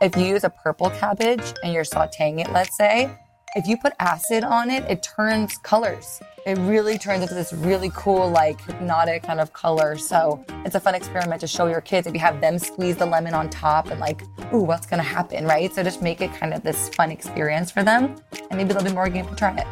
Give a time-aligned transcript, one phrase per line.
[0.00, 3.10] if you use a purple cabbage and you're sauteing it, let's say,
[3.54, 6.20] if you put acid on it, it turns colors.
[6.44, 9.96] It really turns into this really cool, like hypnotic kind of color.
[9.96, 13.06] So it's a fun experiment to show your kids if you have them squeeze the
[13.06, 14.22] lemon on top and like,
[14.52, 15.72] ooh, what's gonna happen, right?
[15.72, 18.16] So just make it kind of this fun experience for them,
[18.50, 19.66] and maybe they'll be more game to try it.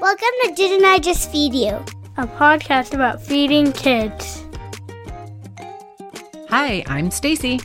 [0.00, 1.84] Welcome to Didn't I Just Feed You?
[2.16, 4.44] a podcast about feeding kids.
[6.48, 7.64] Hi, I'm Stacie.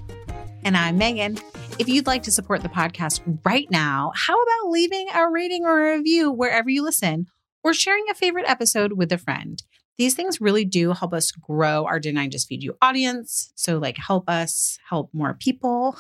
[0.66, 1.40] And I'm Meghan.
[1.78, 5.88] If you'd like to support the podcast right now, how about leaving a rating or
[5.88, 7.28] a review wherever you listen
[7.66, 9.62] or sharing a favorite episode with a friend?
[9.98, 13.52] These things really do help us grow our Didn't I Just Feed You audience.
[13.56, 15.98] So, like, help us help more people.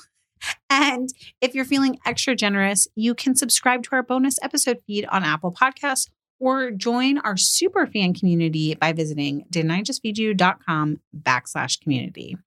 [0.69, 1.09] And
[1.41, 5.51] if you're feeling extra generous, you can subscribe to our bonus episode feed on Apple
[5.51, 12.37] Podcasts or join our super fan community by visiting didn'tijustfeedyou.com backslash community.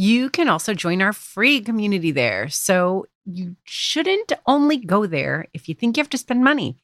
[0.00, 2.48] You can also join our free community there.
[2.50, 6.76] So you shouldn't only go there if you think you have to spend money.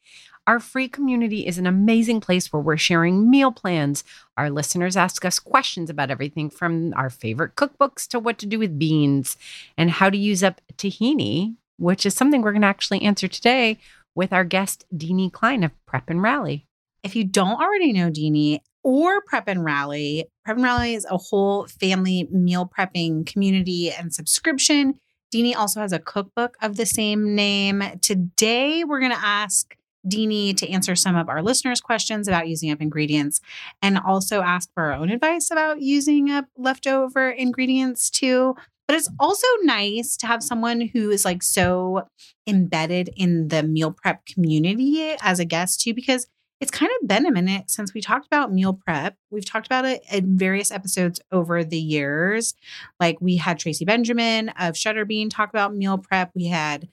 [0.45, 4.03] Our free community is an amazing place where we're sharing meal plans.
[4.35, 8.59] Our listeners ask us questions about everything from our favorite cookbooks to what to do
[8.59, 9.37] with beans
[9.77, 13.79] and how to use up tahini, which is something we're going to actually answer today
[14.13, 16.65] with our guest, Dini Klein of Prep and Rally.
[17.01, 21.17] If you don't already know Dini or Prep and Rally, Prep and Rally is a
[21.17, 24.93] whole family meal prepping community and subscription.
[25.33, 27.83] Dini also has a cookbook of the same name.
[28.01, 29.75] Today, we're going to ask
[30.07, 33.41] Dini to answer some of our listeners' questions about using up ingredients
[33.81, 38.55] and also ask for our own advice about using up leftover ingredients too.
[38.87, 42.07] But it's also nice to have someone who is like so
[42.45, 46.27] embedded in the meal prep community as a guest too, because
[46.61, 49.17] it's kind of been a minute since we talked about meal prep.
[49.29, 52.53] We've talked about it in various episodes over the years.
[52.99, 56.31] Like we had Tracy Benjamin of Shutterbean talk about meal prep.
[56.33, 56.87] We had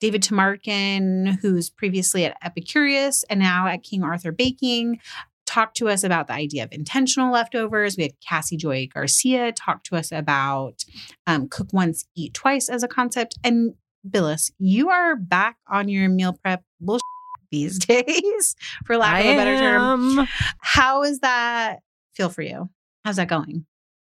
[0.00, 5.00] David Tamarkin, who's previously at Epicurious and now at King Arthur Baking,
[5.46, 7.96] talk to us about the idea of intentional leftovers.
[7.96, 10.84] We had Cassie Joy Garcia talk to us about
[11.26, 13.36] um, cook once, eat twice as a concept.
[13.42, 13.74] And
[14.08, 17.02] Billis, you are back on your meal prep bullshit
[17.50, 20.18] these days, for lack I of a better term.
[20.18, 20.28] am.
[20.60, 21.80] How is that
[22.14, 22.68] feel for you?
[23.04, 23.64] How's that going?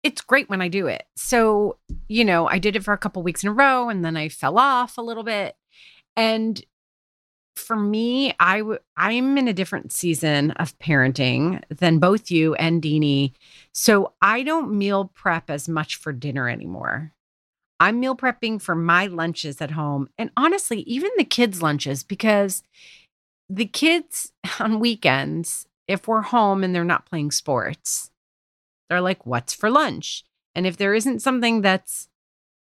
[0.03, 1.03] It's great when I do it.
[1.15, 1.77] So,
[2.07, 4.29] you know, I did it for a couple weeks in a row and then I
[4.29, 5.55] fell off a little bit.
[6.17, 6.61] And
[7.55, 12.81] for me, I w- I'm in a different season of parenting than both you and
[12.81, 13.33] Dini.
[13.73, 17.13] So I don't meal prep as much for dinner anymore.
[17.79, 22.63] I'm meal prepping for my lunches at home and honestly, even the kids' lunches, because
[23.51, 28.11] the kids on weekends, if we're home and they're not playing sports,
[28.89, 30.23] they're like, what's for lunch?
[30.55, 32.07] And if there isn't something that's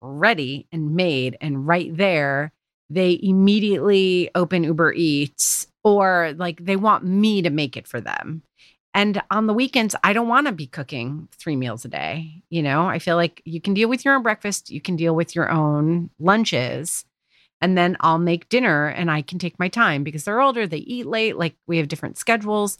[0.01, 2.51] ready and made and right there,
[2.89, 8.43] they immediately open Uber Eats or like they want me to make it for them.
[8.93, 12.43] And on the weekends, I don't want to be cooking three meals a day.
[12.49, 15.15] You know, I feel like you can deal with your own breakfast, you can deal
[15.15, 17.05] with your own lunches,
[17.63, 20.79] and then I'll make dinner and I can take my time because they're older, they
[20.79, 22.77] eat late, like we have different schedules.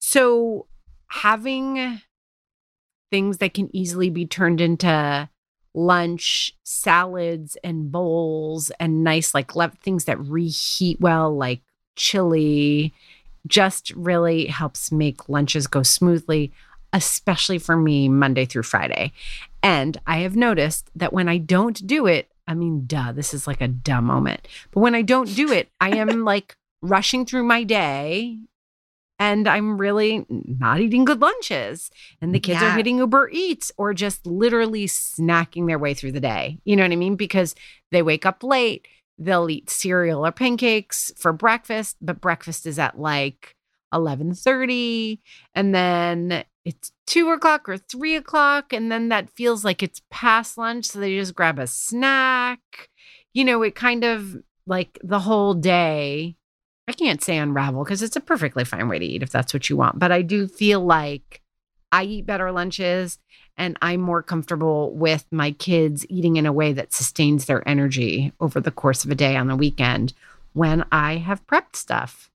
[0.00, 0.66] So
[1.06, 2.02] having
[3.10, 5.30] things that can easily be turned into
[5.74, 11.60] lunch salads and bowls and nice like le- things that reheat well like
[11.94, 12.92] chili
[13.46, 16.52] just really helps make lunches go smoothly
[16.92, 19.12] especially for me monday through friday
[19.62, 23.46] and i have noticed that when i don't do it i mean duh this is
[23.46, 27.44] like a dumb moment but when i don't do it i am like rushing through
[27.44, 28.38] my day
[29.20, 31.90] and I'm really not eating good lunches.
[32.22, 32.72] And the kids Yeah.
[32.72, 36.58] are hitting Uber Eats or just literally snacking their way through the day.
[36.64, 37.16] You know what I mean?
[37.16, 37.56] Because
[37.90, 38.86] they wake up late,
[39.18, 43.56] they'll eat cereal or pancakes for breakfast, but breakfast is at like
[43.92, 45.18] 11:30.
[45.54, 48.72] And then it's two o'clock or three o'clock.
[48.72, 50.86] And then that feels like it's past lunch.
[50.86, 52.90] So they just grab a snack.
[53.32, 54.36] You know, it kind of
[54.66, 56.36] like the whole day
[56.86, 59.68] I can't say unravel because it's a perfectly fine way to eat if that's what
[59.68, 59.98] you want.
[59.98, 61.42] But I do feel like
[61.92, 63.18] I eat better lunches
[63.58, 68.32] and I'm more comfortable with my kids eating in a way that sustains their energy
[68.40, 70.14] over the course of a day on the weekend
[70.54, 72.30] when I have prepped stuff.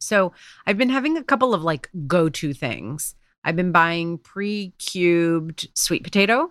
[0.00, 0.32] So
[0.66, 3.14] I've been having a couple of like go to things.
[3.48, 6.50] I've been buying pre cubed sweet potato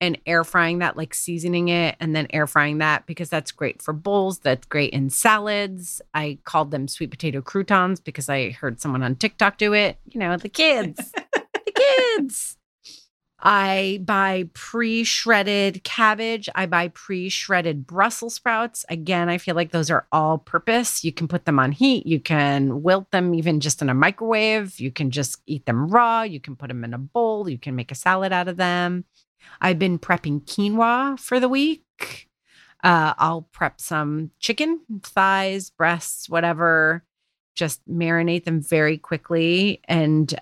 [0.00, 3.80] and air frying that, like seasoning it and then air frying that because that's great
[3.80, 4.40] for bowls.
[4.40, 6.02] That's great in salads.
[6.12, 9.96] I called them sweet potato croutons because I heard someone on TikTok do it.
[10.08, 12.56] You know, the kids, the kids.
[13.44, 16.48] I buy pre shredded cabbage.
[16.54, 18.84] I buy pre shredded Brussels sprouts.
[18.88, 21.02] Again, I feel like those are all purpose.
[21.02, 22.06] You can put them on heat.
[22.06, 24.78] You can wilt them even just in a microwave.
[24.78, 26.22] You can just eat them raw.
[26.22, 27.48] You can put them in a bowl.
[27.48, 29.04] You can make a salad out of them.
[29.60, 32.28] I've been prepping quinoa for the week.
[32.84, 37.04] Uh, I'll prep some chicken, thighs, breasts, whatever.
[37.56, 39.80] Just marinate them very quickly.
[39.88, 40.32] And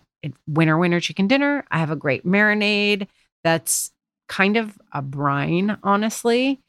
[0.46, 3.06] winner, winner chicken dinner, I have a great marinade
[3.42, 3.90] that's
[4.28, 6.60] kind of a brine, honestly,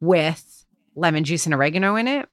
[0.00, 2.28] with lemon juice and oregano in it.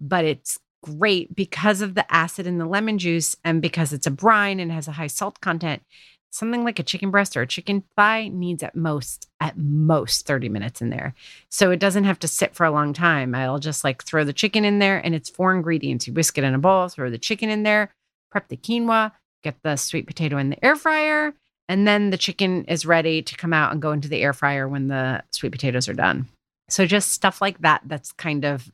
[0.00, 4.10] But it's great because of the acid in the lemon juice and because it's a
[4.10, 5.82] brine and has a high salt content.
[6.30, 10.48] Something like a chicken breast or a chicken thigh needs at most at most 30
[10.48, 11.14] minutes in there.
[11.48, 13.36] So it doesn't have to sit for a long time.
[13.36, 16.08] I'll just like throw the chicken in there and it's four ingredients.
[16.08, 17.94] You whisk it in a bowl throw the chicken in there
[18.34, 19.12] prep the quinoa
[19.44, 21.32] get the sweet potato in the air fryer
[21.68, 24.68] and then the chicken is ready to come out and go into the air fryer
[24.68, 26.26] when the sweet potatoes are done
[26.68, 28.72] so just stuff like that that's kind of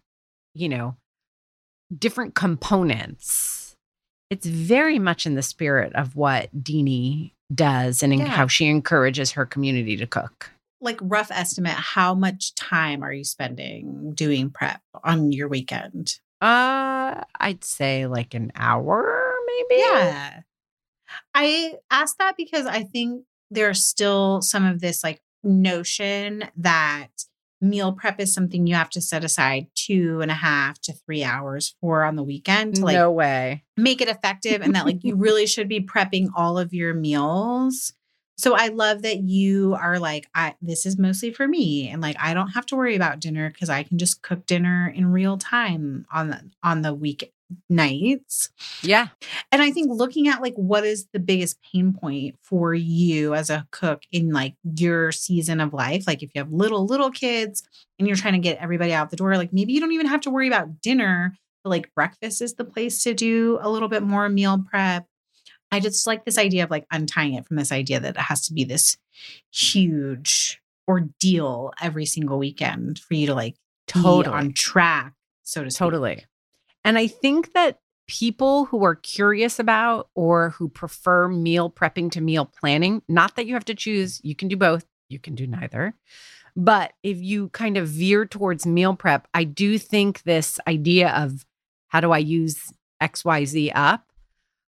[0.55, 0.97] you know
[1.97, 3.75] different components
[4.31, 8.27] it's very much in the spirit of what Dini does and Yeah.
[8.27, 10.53] how she encourages her community to cook.
[10.81, 16.21] Like rough estimate, how much time are you spending doing prep on your weekend?
[16.41, 19.81] Uh, I'd say like an hour, maybe.
[19.83, 20.43] Yeah.
[21.35, 27.09] I asked that because I think there's still some of this like notion that
[27.61, 31.23] meal prep is something you have to set aside two and a half to three
[31.23, 33.65] hours for on the weekend to like no way.
[33.77, 37.93] make it effective and that like you really should be prepping all of your meals.
[38.39, 42.17] So I love that you are like I this is mostly for me and like
[42.19, 45.37] I don't have to worry about dinner cuz I can just cook dinner in real
[45.37, 47.31] time on the on the week
[47.69, 48.51] nights.
[48.83, 49.09] Yeah.
[49.53, 53.51] And I think looking at like what is the biggest pain point for you as
[53.51, 57.63] a cook in like your season of life, like if you have little little kids
[57.99, 60.21] and you're trying to get everybody out the door, like maybe you don't even have
[60.23, 64.03] to worry about dinner, but like breakfast is the place to do a little bit
[64.03, 65.07] more meal prep.
[65.73, 68.47] I just like this idea of like untying it from this idea that it has
[68.47, 68.97] to be this
[69.53, 73.57] huge ordeal every single weekend for you to like
[73.87, 74.35] Totally.
[74.37, 75.79] on track, so to speak.
[75.79, 76.25] Totally.
[76.85, 77.79] And I think that
[78.09, 83.47] people who are curious about or who prefer meal prepping to meal planning, not that
[83.47, 85.95] you have to choose, you can do both, you can do neither.
[86.57, 91.47] But if you kind of veer towards meal prep, I do think this idea of
[91.89, 94.07] how do I use XYZ up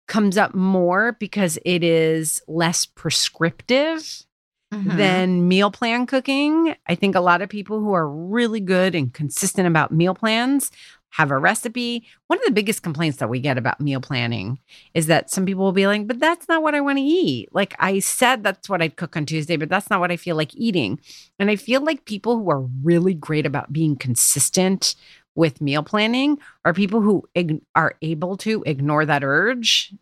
[0.07, 4.25] comes up more because it is less prescriptive
[4.71, 4.97] Mhm.
[4.97, 6.75] than meal plan cooking.
[6.87, 10.71] I think a lot of people who are really good and consistent about meal plans
[11.13, 12.07] have a recipe.
[12.25, 14.59] One of the biggest complaints that we get about meal planning
[14.95, 17.49] is that some people will be like, but that's not what I want to eat.
[17.53, 20.35] Like I said, that's what I'd cook on Tuesday, but that's not what I feel
[20.35, 20.99] like eating.
[21.37, 24.95] And I feel like people who are really great about being consistent
[25.35, 29.93] with meal planning are people who ig- are able to ignore that urge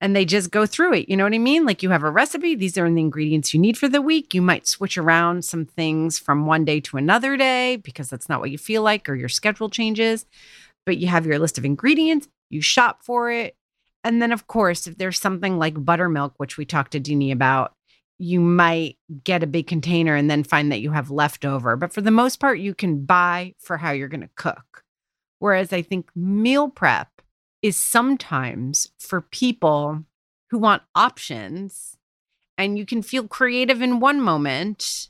[0.00, 1.08] and they just go through it.
[1.08, 1.64] You know what I mean?
[1.64, 4.34] Like you have a recipe, these are the ingredients you need for the week.
[4.34, 8.40] You might switch around some things from one day to another day because that's not
[8.40, 10.26] what you feel like or your schedule changes.
[10.84, 13.56] But you have your list of ingredients, you shop for it.
[14.04, 17.72] And then, of course, if there's something like buttermilk, which we talked to Dini about,
[18.18, 21.74] you might get a big container and then find that you have leftover.
[21.76, 24.84] But for the most part, you can buy for how you're going to cook.
[25.40, 27.08] Whereas I think meal prep
[27.66, 30.04] is sometimes for people
[30.50, 31.96] who want options
[32.56, 35.08] and you can feel creative in one moment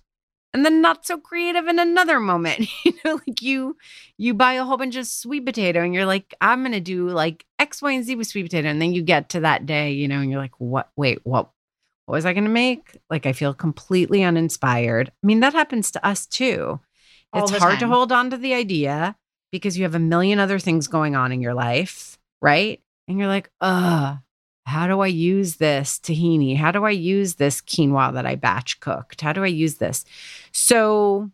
[0.54, 2.66] and then not so creative in another moment.
[2.84, 3.76] You know like you
[4.16, 7.44] you buy a whole bunch of sweet potato and you're like i'm gonna do like
[7.58, 8.68] x y and z with sweet potato.
[8.68, 11.50] And then you get to that day you know and you're like what wait what
[12.06, 12.96] what was i gonna make?
[13.10, 15.12] Like i feel completely uninspired.
[15.22, 16.80] I mean that happens to us too.
[17.34, 19.16] All it's hard to hold on to the idea
[19.52, 23.26] because you have a million other things going on in your life right and you're
[23.26, 24.16] like uh
[24.66, 26.56] how do I use this tahini?
[26.56, 29.20] How do I use this quinoa that I batch cooked?
[29.20, 30.04] How do I use this?
[30.50, 31.30] So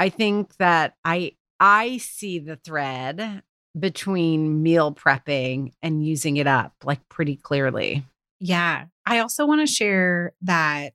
[0.00, 3.42] I think that I I see the thread
[3.78, 8.04] between meal prepping and using it up like pretty clearly.
[8.40, 8.86] Yeah.
[9.06, 10.94] I also want to share that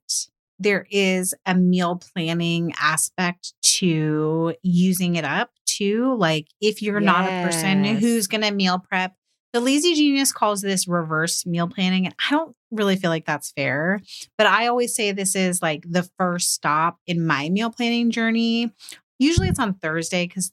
[0.58, 6.16] there is a meal planning aspect to using it up too.
[6.18, 9.14] Like if you're not a person who's going to meal prep,
[9.56, 12.04] the lazy genius calls this reverse meal planning.
[12.04, 14.02] And I don't really feel like that's fair,
[14.36, 18.70] but I always say this is like the first stop in my meal planning journey.
[19.18, 20.52] Usually it's on Thursday because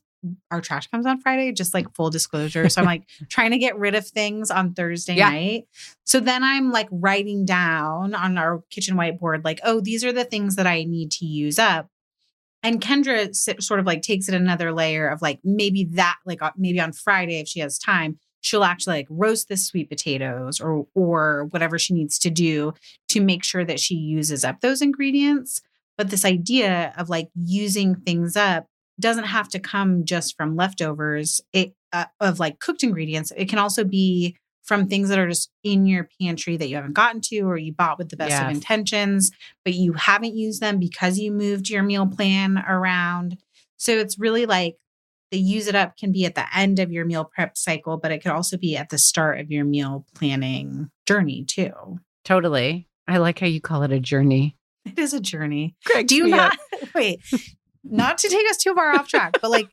[0.49, 2.69] our trash comes on Friday, just like full disclosure.
[2.69, 5.31] So I'm like trying to get rid of things on Thursday Yeah.
[5.31, 5.67] night.
[6.05, 10.23] So then I'm like writing down on our kitchen whiteboard, like, oh, these are the
[10.23, 11.89] things that I need to use up.
[12.65, 16.79] And Kendra sort of like takes it another layer of like maybe that, like maybe
[16.79, 21.45] on Friday, if she has time, she'll actually like roast the sweet potatoes or or
[21.45, 22.73] whatever she needs to do
[23.09, 25.61] to make sure that she uses up those ingredients.
[25.97, 28.67] But this idea of like using things up
[28.99, 33.31] doesn't have to come just from leftovers it, uh, of like cooked ingredients.
[33.35, 36.93] It can also be from things that are just in your pantry that you haven't
[36.93, 39.31] gotten to or you bought with the best of intentions,
[39.65, 43.37] but you haven't used them because you moved your meal plan around.
[43.77, 44.75] So it's really like
[45.33, 48.11] the use it up can be at the end of your meal prep cycle, but
[48.11, 51.73] it could also be at the start of your meal planning journey too.
[52.23, 52.87] Totally.
[53.07, 54.55] I like how you call it a journey.
[54.85, 55.75] It is a journey.
[55.87, 56.89] Cracks Do you not up.
[56.95, 57.19] wait?
[57.83, 59.69] Not to take us too far off track, but like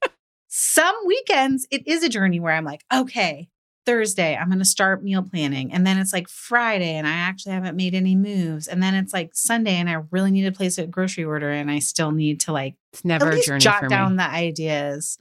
[0.48, 3.50] some weekends, it is a journey where I'm like, okay,
[3.86, 5.72] Thursday, I'm going to start meal planning.
[5.72, 8.68] And then it's like Friday, and I actually haven't made any moves.
[8.68, 11.70] And then it's like Sunday, and I really need to place a grocery order, and
[11.70, 14.16] I still need to like It's never at a least journey jot for down me.
[14.18, 15.18] the ideas.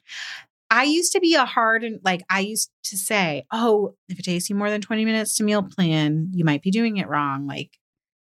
[0.71, 4.23] I used to be a hard and like I used to say, oh, if it
[4.23, 7.47] takes you more than 20 minutes to meal plan, you might be doing it wrong.
[7.47, 7.79] Like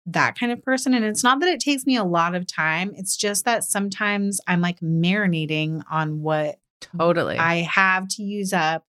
[0.07, 0.95] that kind of person.
[0.95, 2.93] And it's not that it takes me a lot of time.
[2.97, 7.39] It's just that sometimes I'm like marinating on what Totally.
[7.39, 8.85] I have to use up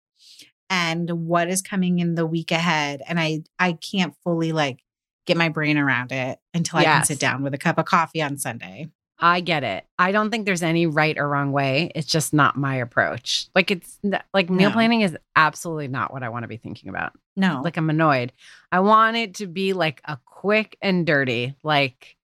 [0.69, 3.01] and what is coming in the week ahead.
[3.07, 4.79] And I I can't fully like
[5.25, 8.21] get my brain around it until I can sit down with a cup of coffee
[8.21, 8.89] on Sunday.
[9.17, 9.85] I get it.
[9.97, 11.89] I don't think there's any right or wrong way.
[11.95, 13.47] It's just not my approach.
[13.55, 13.97] Like it's
[14.33, 14.73] like meal No.
[14.73, 17.13] planning is absolutely not what I want to be thinking about.
[17.37, 17.61] No.
[17.63, 18.33] Like I'm annoyed.
[18.73, 22.17] I want it to be like a quick and dirty, like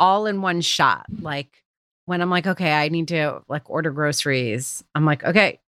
[0.00, 1.06] all in one shot.
[1.20, 1.62] Like
[2.06, 4.82] when I'm like, okay, I need to like order groceries.
[4.96, 5.60] I'm like, okay,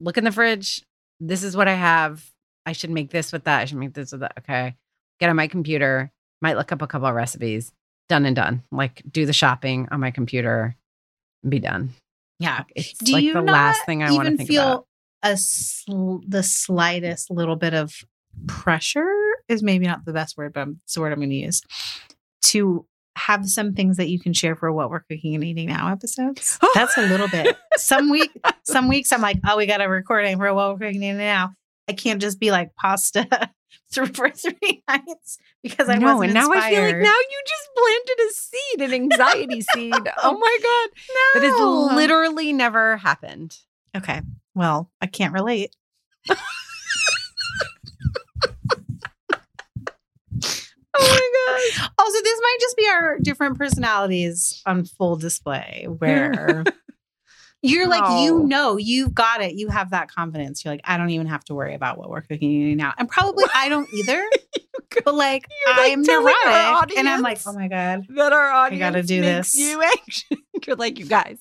[0.00, 0.82] look in the fridge.
[1.20, 2.24] This is what I have.
[2.66, 3.60] I should make this with that.
[3.60, 4.34] I should make this with that.
[4.38, 4.74] Okay.
[5.20, 6.10] Get on my computer.
[6.40, 7.72] Might look up a couple of recipes.
[8.08, 8.62] Done and done.
[8.70, 10.76] Like do the shopping on my computer
[11.42, 11.90] and be done.
[12.38, 12.64] yeah.
[12.74, 14.86] It's Do like you the last thing I want to think feel about.
[15.22, 17.94] a sl- the slightest little bit of
[18.46, 19.10] pressure
[19.48, 21.62] is maybe not the best word, but it's the word I'm going to use
[22.42, 25.90] to have some things that you can share for what we're cooking and eating now
[25.90, 26.58] episodes.
[26.74, 27.56] That's a little bit.
[27.76, 28.30] Some week,
[28.64, 31.04] some weeks I'm like, oh, we got to record it for what we're cooking and
[31.04, 31.54] eating now.
[31.88, 33.28] I can't just be like pasta
[33.92, 37.42] through for three nights because I no, wasn't and now I feel like now you
[37.46, 40.08] just planted a seed, an anxiety seed.
[40.22, 43.58] Oh my god, no, that has literally never happened.
[43.96, 44.22] Okay.
[44.54, 45.74] Well, I can't relate.
[50.94, 51.90] Oh my gosh.
[51.98, 56.64] Also, this might just be our different personalities on full display where
[57.62, 58.42] you're like, you oh.
[58.42, 59.54] know, you've got it.
[59.54, 60.64] You have that confidence.
[60.64, 62.92] You're like, I don't even have to worry about what we're cooking now.
[62.98, 64.22] And probably I don't either.
[65.04, 66.98] but like, like, I'm neurotic.
[66.98, 68.06] And I'm like, oh my God.
[68.08, 69.60] that our audience gotta do makes this.
[69.60, 70.38] You anxious.
[70.66, 71.38] You're like, you guys,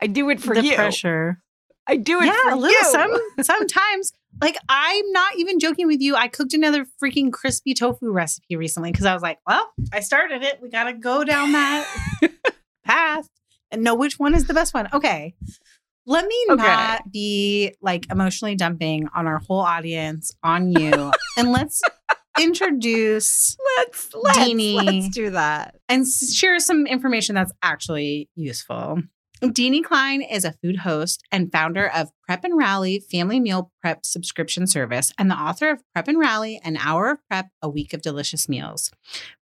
[0.00, 0.74] I do it for the you.
[0.74, 1.42] pressure.
[1.86, 2.70] I do it Yeah, for a little.
[2.70, 2.84] you.
[2.90, 6.14] Some sometimes, like I'm not even joking with you.
[6.16, 10.42] I cooked another freaking crispy tofu recipe recently because I was like, well, I started
[10.42, 10.60] it.
[10.62, 11.86] We got to go down that
[12.84, 13.28] path
[13.70, 14.88] and know which one is the best one.
[14.92, 15.34] Okay.
[16.06, 16.62] Let me Okay.
[16.62, 21.82] not be like emotionally dumping on our whole audience, on you, and let's
[22.38, 24.74] introduce let's let's Dini.
[25.02, 25.76] let's do that.
[25.88, 29.02] and share some information that's actually useful.
[29.50, 34.06] Dini Klein is a food host and founder of Prep and Rally Family Meal Prep
[34.06, 37.92] subscription service and the author of Prep and Rally An Hour of Prep, A Week
[37.92, 38.90] of Delicious Meals.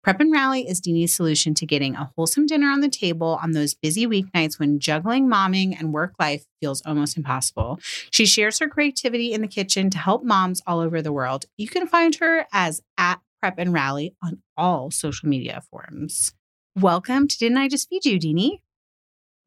[0.02, 3.52] Prep and Rally is Dini's solution to getting a wholesome dinner on the table on
[3.52, 7.78] those busy weeknights when juggling momming and work life feels almost impossible.
[8.11, 11.45] She shares her creativity in the kitchen to help moms all over the world.
[11.59, 16.33] You can find her as at Prep and Rally on all social media forums.
[16.75, 18.61] Welcome to Didn't I Just Feed You, Dini?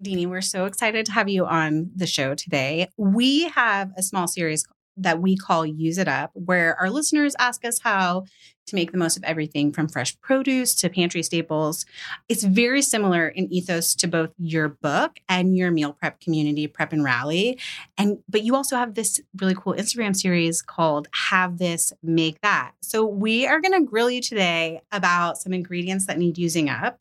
[0.04, 2.90] Dini, we're so excited to have you on the show today.
[2.98, 4.66] We have a small series
[4.98, 8.26] that we call Use It Up, where our listeners ask us how
[8.66, 11.86] to make the most of everything from fresh produce to pantry staples.
[12.30, 16.94] It's very similar in ethos to both your book and your meal prep community, Prep
[16.94, 17.60] and Rally.
[17.98, 22.72] And but you also have this really cool Instagram series called Have This, Make That.
[22.82, 27.00] So we are going to grill you today about some ingredients that need using up,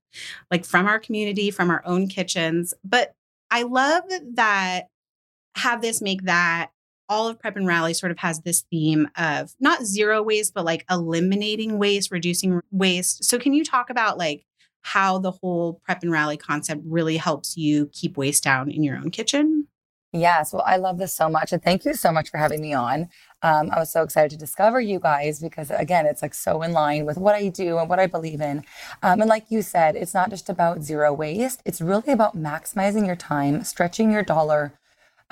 [0.50, 2.74] like from our community, from our own kitchens.
[2.84, 3.14] But
[3.50, 4.88] I love that
[5.56, 6.70] Have This, Make That
[7.08, 10.64] all of prep and rally sort of has this theme of not zero waste but
[10.64, 14.44] like eliminating waste reducing waste so can you talk about like
[14.82, 18.96] how the whole prep and rally concept really helps you keep waste down in your
[18.96, 19.66] own kitchen
[20.14, 21.52] Yes, well, I love this so much.
[21.52, 23.08] And thank you so much for having me on.
[23.40, 26.72] Um, I was so excited to discover you guys because, again, it's like so in
[26.72, 28.62] line with what I do and what I believe in.
[29.02, 33.06] Um, and like you said, it's not just about zero waste, it's really about maximizing
[33.06, 34.74] your time, stretching your dollar.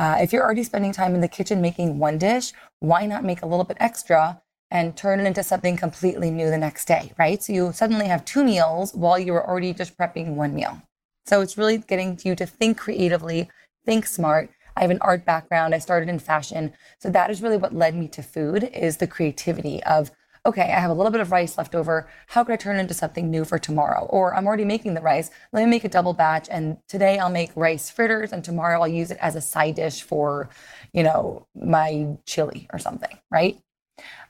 [0.01, 3.43] Uh, if you're already spending time in the kitchen making one dish, why not make
[3.43, 4.41] a little bit extra
[4.71, 7.43] and turn it into something completely new the next day, right?
[7.43, 10.81] So you suddenly have two meals while you were already just prepping one meal.
[11.27, 13.51] So it's really getting you to think creatively,
[13.85, 15.75] think smart, I have an art background.
[15.75, 16.73] I started in fashion.
[16.99, 20.11] So that is really what led me to food is the creativity of,
[20.47, 22.09] okay, I have a little bit of rice left over.
[22.29, 24.07] How could I turn it into something new for tomorrow?
[24.11, 25.31] Or I'm already making the rice.
[25.53, 26.49] Let me make a double batch.
[26.51, 30.03] And today I'll make rice fritters and tomorrow I'll use it as a side dish
[30.03, 30.49] for,
[30.93, 33.61] you know, my chili or something, right?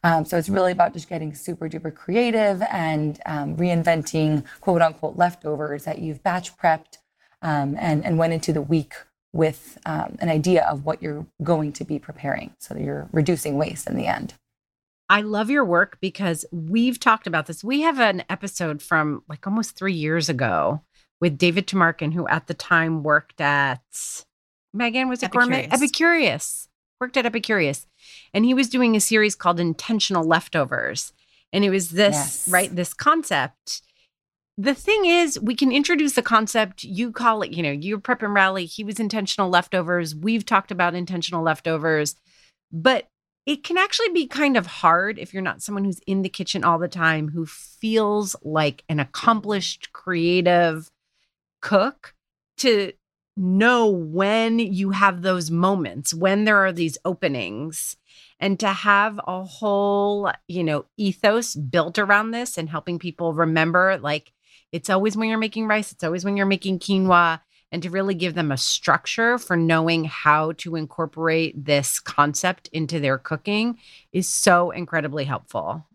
[0.02, 5.16] Um, so it's really about just getting super duper creative and um, reinventing quote unquote
[5.16, 6.98] leftovers that you've batch prepped
[7.42, 8.94] um, and, and went into the week
[9.32, 13.56] with um, an idea of what you're going to be preparing so that you're reducing
[13.56, 14.34] waste in the end.
[15.10, 17.64] I love your work because we've talked about this.
[17.64, 20.82] We have an episode from like almost three years ago
[21.20, 23.82] with David Tamarkin, who at the time worked at
[24.74, 25.66] Meghan, was it Gourmet?
[25.66, 26.68] Epicurious.
[27.00, 27.86] Worked at Epicurious.
[28.32, 31.12] And he was doing a series called Intentional Leftovers.
[31.52, 32.48] And it was this, yes.
[32.48, 32.74] right?
[32.74, 33.82] This concept
[34.60, 36.84] the thing is, we can introduce the concept.
[36.84, 38.66] You call it, you know, your prep and rally.
[38.66, 40.14] He was intentional leftovers.
[40.14, 42.14] We've talked about intentional leftovers,
[42.70, 43.08] but
[43.46, 46.62] it can actually be kind of hard if you're not someone who's in the kitchen
[46.64, 50.90] all the time, who feels like an accomplished, creative
[51.60, 52.14] cook
[52.58, 52.92] to
[53.36, 57.96] know when you have those moments, when there are these openings,
[58.38, 63.98] and to have a whole, you know, ethos built around this and helping people remember
[63.98, 64.32] like
[64.72, 67.40] it's always when you're making rice, it's always when you're making quinoa,
[67.72, 72.98] and to really give them a structure for knowing how to incorporate this concept into
[72.98, 73.78] their cooking
[74.12, 75.86] is so incredibly helpful.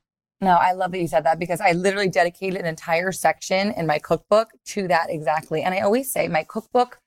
[0.42, 3.88] No, I love that you said that because I literally dedicated an entire section in
[3.88, 5.62] my cookbook to that exactly.
[5.64, 7.00] And I always say my cookbook,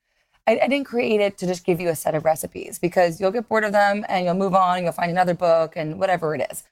[0.46, 3.30] I, I, didn't create it to just give you a set of recipes because you'll
[3.30, 6.34] get bored of them and you'll move on, and you'll find another book and whatever
[6.34, 6.64] it is.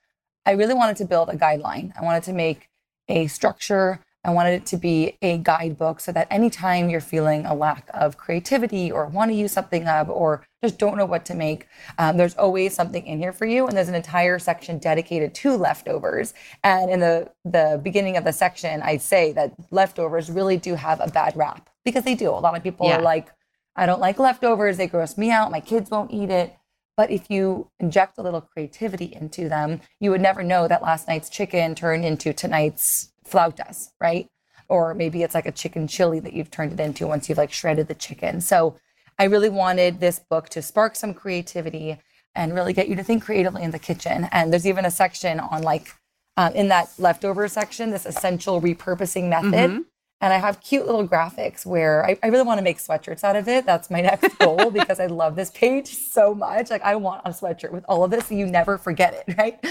[0.47, 1.93] I really wanted to build a guideline.
[1.99, 2.69] I wanted to make
[3.09, 7.55] a structure I wanted it to be a guidebook so that anytime you're feeling a
[7.55, 11.35] lack of creativity or want to use something up or just don't know what to
[11.35, 13.69] make, um, there's always something in here for you.
[13.69, 16.35] And there's an entire section dedicated to leftovers.
[16.65, 21.01] And in the, the beginning of the section, I say that leftovers really do have
[21.01, 22.31] a bad rap because they do.
[22.31, 22.99] A lot of people yeah.
[22.99, 23.29] are like,
[23.77, 24.77] I don't like leftovers.
[24.77, 25.53] They gross me out.
[25.53, 26.57] My kids won't eat it.
[26.97, 31.07] But if you inject a little creativity into them, you would never know that last
[31.07, 34.29] night's chicken turned into tonight's flautas, right?
[34.69, 37.53] Or maybe it's like a chicken chili that you've turned it into once you've like
[37.53, 38.41] shredded the chicken.
[38.41, 38.77] So
[39.19, 41.99] I really wanted this book to spark some creativity
[42.35, 44.29] and really get you to think creatively in the kitchen.
[44.31, 45.95] And there's even a section on like
[46.37, 49.71] um, in that leftover section, this essential repurposing method.
[49.71, 49.81] Mm-hmm.
[50.23, 53.37] And I have cute little graphics where I, I really want to make sweatshirts out
[53.37, 53.67] of it.
[53.67, 56.71] That's my next goal because I love this page so much.
[56.71, 59.63] Like I want a sweatshirt with all of this so you never forget it, right?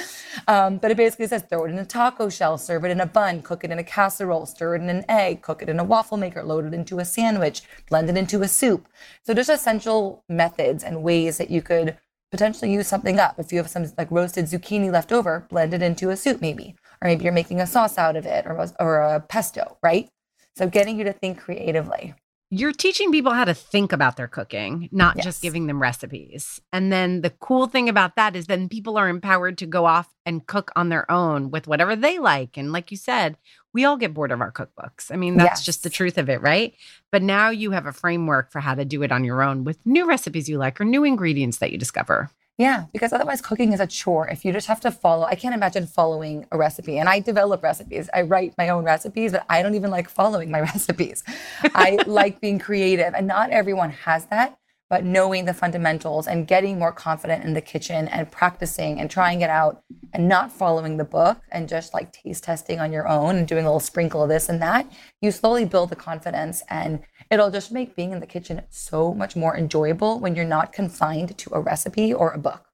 [0.47, 3.07] Um, but it basically says throw it in a taco shell, serve it in a
[3.07, 5.83] bun, cook it in a casserole, stir it in an egg, cook it in a
[5.83, 8.87] waffle maker, load it into a sandwich, blend it into a soup.
[9.23, 11.97] So just essential methods and ways that you could
[12.29, 13.39] potentially use something up.
[13.39, 16.75] If you have some like roasted zucchini left over, blend it into a soup maybe.
[17.01, 20.09] Or maybe you're making a sauce out of it or, or a pesto, right?
[20.57, 22.13] So getting you to think creatively.
[22.51, 25.25] You're teaching people how to think about their cooking, not yes.
[25.25, 26.61] just giving them recipes.
[26.71, 30.13] And then the cool thing about that is then people are empowered to go off
[30.25, 32.55] and cook on their own with whatever they like.
[32.55, 33.37] And like you said,
[33.73, 35.11] we all get bored of our cookbooks.
[35.11, 35.65] I mean, that's yes.
[35.65, 36.75] just the truth of it, right?
[37.11, 39.83] But now you have a framework for how to do it on your own with
[39.85, 42.29] new recipes you like or new ingredients that you discover.
[42.57, 44.29] Yeah, because otherwise cooking is a chore.
[44.29, 46.97] If you just have to follow, I can't imagine following a recipe.
[46.97, 48.09] And I develop recipes.
[48.13, 51.23] I write my own recipes, but I don't even like following my recipes.
[51.63, 54.57] I like being creative, and not everyone has that
[54.89, 59.41] but knowing the fundamentals and getting more confident in the kitchen and practicing and trying
[59.41, 59.81] it out
[60.13, 63.65] and not following the book and just like taste testing on your own and doing
[63.65, 64.89] a little sprinkle of this and that,
[65.21, 69.35] you slowly build the confidence and it'll just make being in the kitchen so much
[69.35, 72.65] more enjoyable when you're not confined to a recipe or a book.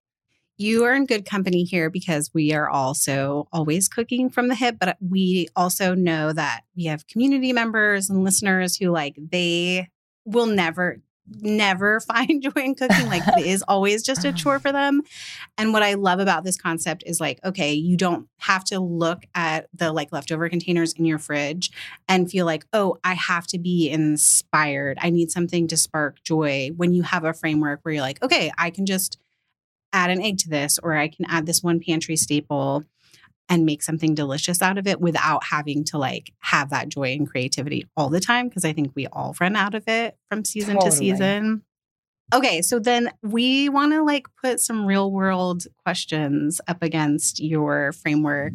[0.58, 4.76] You are in good company here because we are also always cooking from the hip,
[4.80, 9.90] but we also know that we have community members and listeners who like they
[10.26, 13.08] will never never find joy in cooking.
[13.08, 15.02] Like it is always just a chore for them.
[15.58, 19.26] And what I love about this concept is like, okay, you don't have to look
[19.36, 21.72] at the like leftover containers in your fridge
[22.08, 24.98] and feel like, oh, I have to be inspired.
[25.02, 28.52] I need something to spark joy when you have a framework where you're like, okay,
[28.58, 29.18] I can just
[29.94, 32.86] add an egg to this or I can add this one pantry staple
[33.52, 37.30] and make something delicious out of it without having to like have that joy and
[37.30, 40.76] creativity all the time because I think we all run out of it from season
[40.76, 40.90] Totally.
[40.90, 41.64] to season.
[42.34, 47.92] Okay, so then we want to like put some real world questions up against your
[47.92, 48.54] framework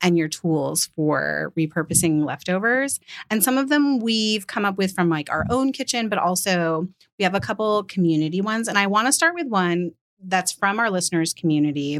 [0.00, 2.98] and your tools for repurposing leftovers.
[3.30, 6.88] And some of them we've come up with from like our own kitchen, but also
[7.16, 8.66] we have a couple community ones.
[8.66, 9.92] And I want to start with one
[10.24, 11.98] that's from our listeners community.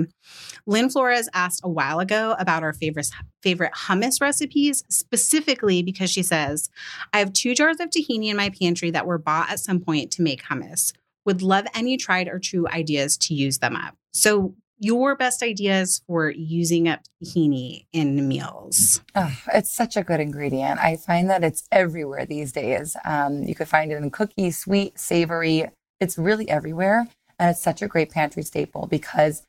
[0.66, 3.10] Lynn Flores asked a while ago about our favorite
[3.42, 6.70] favorite hummus recipes, specifically because she says,
[7.12, 10.10] I have two jars of tahini in my pantry that were bought at some point
[10.12, 10.92] to make hummus.
[11.24, 13.96] Would love any tried or true ideas to use them up.
[14.12, 19.00] So your best ideas for using up tahini in meals.
[19.14, 20.80] Oh, it's such a good ingredient.
[20.80, 22.96] I find that it's everywhere these days.
[23.04, 25.70] Um, you could find it in cookies, sweet, savory.
[26.00, 27.06] It's really everywhere.
[27.42, 29.42] And it's such a great pantry staple because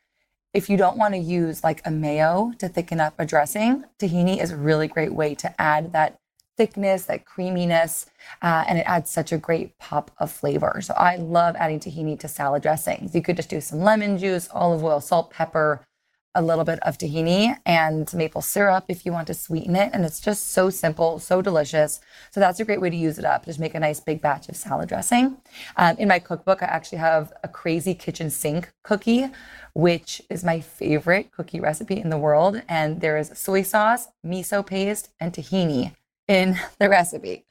[0.52, 4.42] if you don't want to use like a mayo to thicken up a dressing, tahini
[4.42, 6.18] is a really great way to add that
[6.58, 8.08] thickness, that creaminess,
[8.42, 10.80] uh, and it adds such a great pop of flavor.
[10.82, 13.14] So I love adding tahini to salad dressings.
[13.14, 15.86] You could just do some lemon juice, olive oil, salt, pepper,
[16.36, 19.92] a little bit of tahini and maple syrup if you want to sweeten it.
[19.94, 22.00] And it's just so simple, so delicious.
[22.32, 23.46] So that's a great way to use it up.
[23.46, 25.38] Just make a nice big batch of salad dressing.
[25.78, 29.30] Um, in my cookbook, I actually have a crazy kitchen sink cookie,
[29.74, 32.62] which is my favorite cookie recipe in the world.
[32.68, 35.94] And there is soy sauce, miso paste, and tahini
[36.28, 37.46] in the recipe.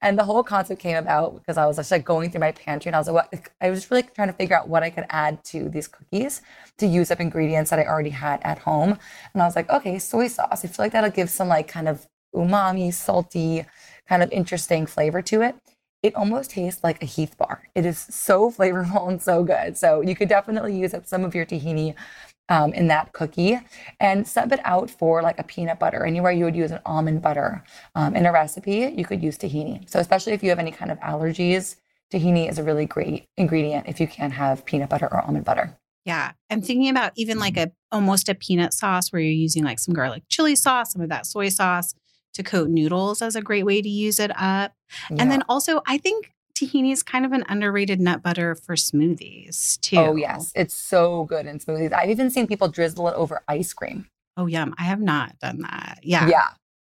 [0.00, 2.88] And the whole concept came about because I was just like going through my pantry
[2.88, 3.48] and I was like, what?
[3.60, 6.42] I was just really trying to figure out what I could add to these cookies
[6.78, 8.98] to use up ingredients that I already had at home.
[9.32, 10.64] And I was like, okay, soy sauce.
[10.64, 13.64] I feel like that'll give some like kind of umami, salty,
[14.08, 15.56] kind of interesting flavor to it.
[16.02, 17.62] It almost tastes like a Heath bar.
[17.74, 19.78] It is so flavorful and so good.
[19.78, 21.94] So you could definitely use up some of your tahini
[22.48, 23.58] um, in that cookie
[24.00, 26.04] and sub it out for like a peanut butter.
[26.04, 29.88] Anywhere you would use an almond butter um, in a recipe, you could use tahini.
[29.88, 31.76] So, especially if you have any kind of allergies,
[32.12, 35.76] tahini is a really great ingredient if you can't have peanut butter or almond butter.
[36.04, 36.32] Yeah.
[36.50, 39.94] I'm thinking about even like a almost a peanut sauce where you're using like some
[39.94, 41.94] garlic chili sauce, some of that soy sauce
[42.34, 44.72] to coat noodles as a great way to use it up.
[45.10, 45.16] Yeah.
[45.20, 46.33] And then also, I think
[46.66, 49.96] tahini is kind of an underrated nut butter for smoothies too.
[49.98, 51.92] oh, yes, it's so good in smoothies.
[51.92, 54.06] I've even seen people drizzle it over ice cream.
[54.36, 54.74] Oh, yum.
[54.78, 56.00] I have not done that.
[56.02, 56.28] Yeah.
[56.28, 56.48] Yeah.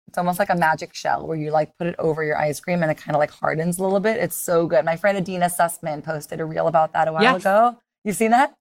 [0.08, 2.82] It's almost like a magic shell where you like put it over your ice cream
[2.82, 4.16] and it kind of like hardens a little bit.
[4.16, 4.84] It's so good.
[4.84, 7.42] My friend Adeena Sussman posted a reel about that a while Yes.
[7.42, 7.76] ago.
[8.04, 8.54] You've seen that?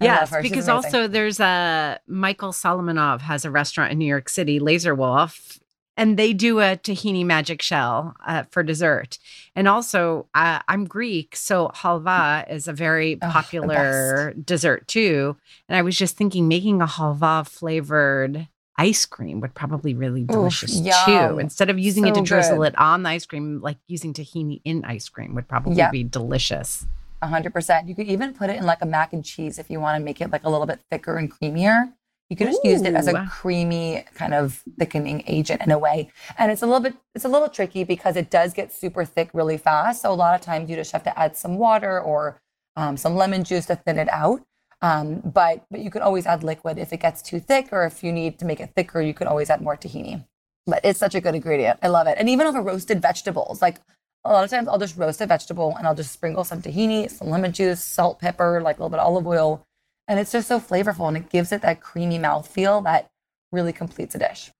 [0.00, 4.58] I Yes, because also there's a Michael Solomonov has a restaurant in New York City,
[4.58, 5.58] Laser Wolf,
[5.96, 9.18] and they do a tahini magic shell uh, for dessert.
[9.54, 15.36] And also, uh, I'm Greek, so halva is a very Oh, popular dessert too.
[15.68, 20.78] And I was just thinking, making a halva flavored ice cream would probably really delicious
[21.06, 21.38] too.
[21.38, 22.74] Instead of using it to drizzle good.
[22.74, 25.90] it on the ice cream, like using tahini in ice cream would probably Yeah.
[25.90, 26.86] be delicious.
[27.22, 27.88] A hundred percent.
[27.88, 30.04] You could even put it in like a mac and cheese if you want to
[30.04, 31.92] make it like a little bit thicker and creamier.
[32.28, 36.10] You could just use it as a creamy kind of thickening agent in a way.
[36.38, 39.30] And it's a little bit it's a little tricky because it does get super thick
[39.32, 40.02] really fast.
[40.02, 42.40] So a lot of times you just have to add some water or
[42.74, 44.42] um, some lemon juice to thin it out.
[44.82, 48.02] Um, but but you can always add liquid if it gets too thick or if
[48.02, 50.24] you need to make it thicker, you can always add more tahini.
[50.66, 51.78] But it's such a good ingredient.
[51.82, 52.16] I love it.
[52.18, 53.80] And even over roasted vegetables, like
[54.24, 57.08] a lot of times I'll just roast a vegetable and I'll just sprinkle some tahini,
[57.10, 59.65] some lemon juice, salt, pepper, like a little bit of olive oil.
[60.08, 63.08] And it's just so flavorful and it gives it that creamy mouthfeel that
[63.52, 64.50] really completes a dish.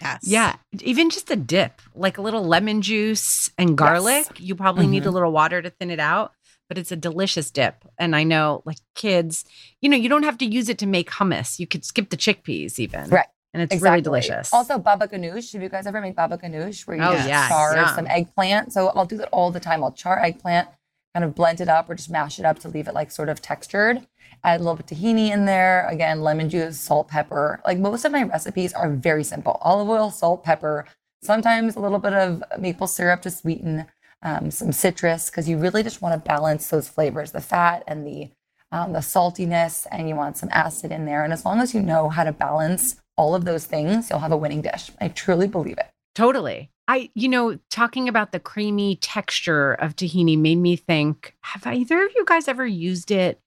[0.00, 0.20] Yes.
[0.24, 4.26] Yeah, even just a dip, like a little lemon juice and garlic.
[4.38, 5.12] You probably need a Mhm.
[5.12, 6.32] little water to thin it out,
[6.68, 7.84] but it's a delicious dip.
[7.96, 9.44] And I know, like kids,
[9.80, 11.60] you know, you don't have to use it to make hummus.
[11.60, 13.08] You could skip the chickpeas, even.
[13.10, 13.26] Right.
[13.54, 14.52] And it's really delicious.
[14.52, 15.52] Also, baba ganoush.
[15.52, 17.94] Have you guys ever made baba ganoush where you Oh, just yeah, char yum.
[17.94, 18.72] some eggplant?
[18.72, 19.82] So I'll do that all the time.
[19.84, 20.68] I'll char eggplant,
[21.16, 23.30] kind of blend it up or just mash it up to leave it like sort
[23.30, 24.06] of textured.
[24.44, 25.88] Add a little bit tahini in there.
[25.88, 27.58] Again, lemon juice, salt, pepper.
[27.64, 30.84] Like most of my recipes are very simple: olive oil, salt, pepper.
[31.22, 33.86] Sometimes a little bit of maple syrup to sweeten,
[34.20, 38.06] um, some citrus because you really just want to balance those flavors, the fat and
[38.06, 38.28] the
[38.70, 41.24] um, the saltiness, and you want some acid in there.
[41.24, 44.32] And as long as you know how to balance all of those things, you'll have
[44.32, 44.90] a winning dish.
[45.00, 45.88] I truly believe it.
[46.14, 46.70] totally.
[46.88, 52.04] I, you know, talking about the creamy texture of tahini made me think have either
[52.04, 53.40] of you guys ever used it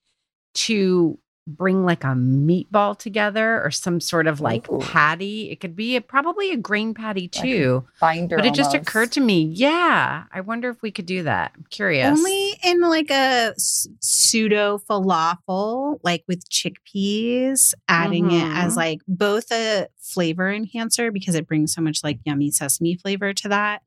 [0.55, 1.17] to
[1.57, 4.79] bring like a meatball together or some sort of like Ooh.
[4.79, 5.49] patty?
[5.51, 7.85] It could be a, probably a grain patty Like too.
[7.99, 8.35] Binder.
[8.37, 11.51] but it just occurred to me, yeah, I wonder if we could do that.
[11.57, 12.17] I'm curious.
[12.17, 18.77] Only in like a pseudo falafel, like with chickpeas, adding it as Mhm.
[18.77, 23.49] like both a flavor enhancer because it brings so much like yummy sesame flavor to
[23.49, 23.81] that,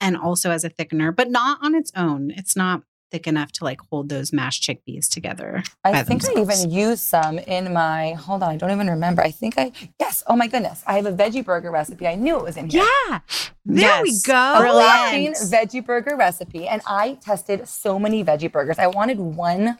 [0.00, 2.30] and also as a thickener, but not on its own.
[2.30, 5.62] It's not thick enough to like hold those mashed chickpeas together.
[5.84, 8.12] I by think I even used some in my.
[8.12, 9.22] Hold on, I don't even remember.
[9.22, 10.22] I think I yes.
[10.26, 12.06] Oh my goodness, I have a veggie burger recipe.
[12.06, 12.86] I knew it was in here.
[13.08, 13.20] yeah,
[13.64, 14.54] there we go.
[14.54, 14.76] a Brilliant.
[14.76, 18.78] Latin veggie burger recipe, and I tested so many veggie burgers.
[18.78, 19.78] I wanted one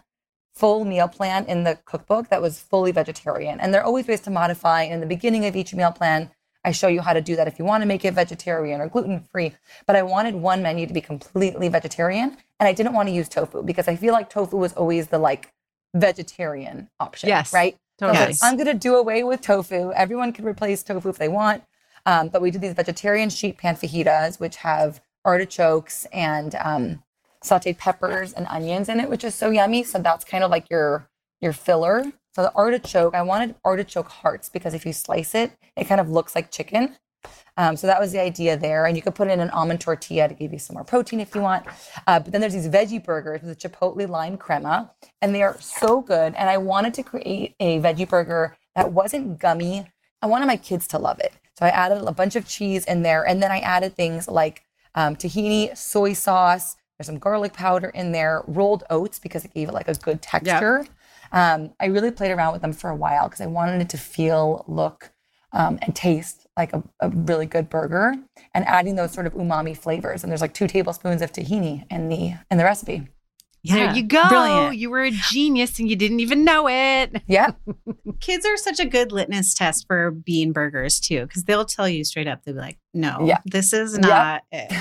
[0.54, 4.20] full meal plan in the cookbook that was fully vegetarian, and there are always ways
[4.22, 4.82] to modify.
[4.82, 6.30] In the beginning of each meal plan,
[6.64, 8.88] I show you how to do that if you want to make it vegetarian or
[8.88, 9.52] gluten free.
[9.86, 13.28] But I wanted one menu to be completely vegetarian, and I didn't want to use
[13.28, 15.52] tofu because I feel like tofu was always the like
[15.94, 17.28] vegetarian option.
[17.28, 17.52] Yes.
[17.52, 17.76] right.
[17.98, 18.26] So Totally.
[18.26, 19.92] like, I'm going to do away with tofu.
[19.92, 21.62] Everyone can replace tofu if they want.
[22.06, 27.02] Um, but we did these vegetarian sheet pan fajitas, which have artichokes and um,
[27.44, 29.84] sauteed peppers and onions in it, which is so yummy.
[29.84, 31.08] So that's kind of like your
[31.40, 32.04] your filler.
[32.34, 36.08] So the artichoke, I wanted artichoke hearts because if you slice it, it kind of
[36.08, 36.96] looks like chicken.
[37.56, 38.86] Um, so that was the idea there.
[38.86, 41.34] And you could put in an almond tortilla to give you some more protein if
[41.34, 41.66] you want.
[42.06, 45.60] Uh, but then there's these veggie burgers with a chipotle lime crema, and they are
[45.60, 46.34] so good.
[46.34, 49.90] And I wanted to create a veggie burger that wasn't gummy.
[50.22, 51.32] I wanted my kids to love it.
[51.58, 53.26] So I added a bunch of cheese in there.
[53.26, 54.62] And then I added things like
[54.94, 59.68] um, tahini, soy sauce, there's some garlic powder in there, rolled oats because it gave
[59.68, 60.86] it like a good texture.
[61.32, 63.98] Um, I really played around with them for a while because I wanted it to
[63.98, 65.12] feel, look,
[65.52, 68.14] um, and taste like a, a really good burger,
[68.54, 70.22] and adding those sort of umami flavors.
[70.22, 73.08] And there's like two tablespoons of tahini in the in the recipe.
[73.64, 74.26] there you go.
[74.28, 74.76] Brilliant.
[74.78, 77.22] You were a genius and you didn't even know it.
[77.26, 77.50] Yeah,
[78.20, 82.04] Kids are such a good litmus test for bean burgers too, because they'll tell you
[82.04, 82.42] straight up.
[82.44, 83.38] They'll be like, "No, Yeah.
[83.44, 84.06] this is Yeah.
[84.06, 84.72] not it."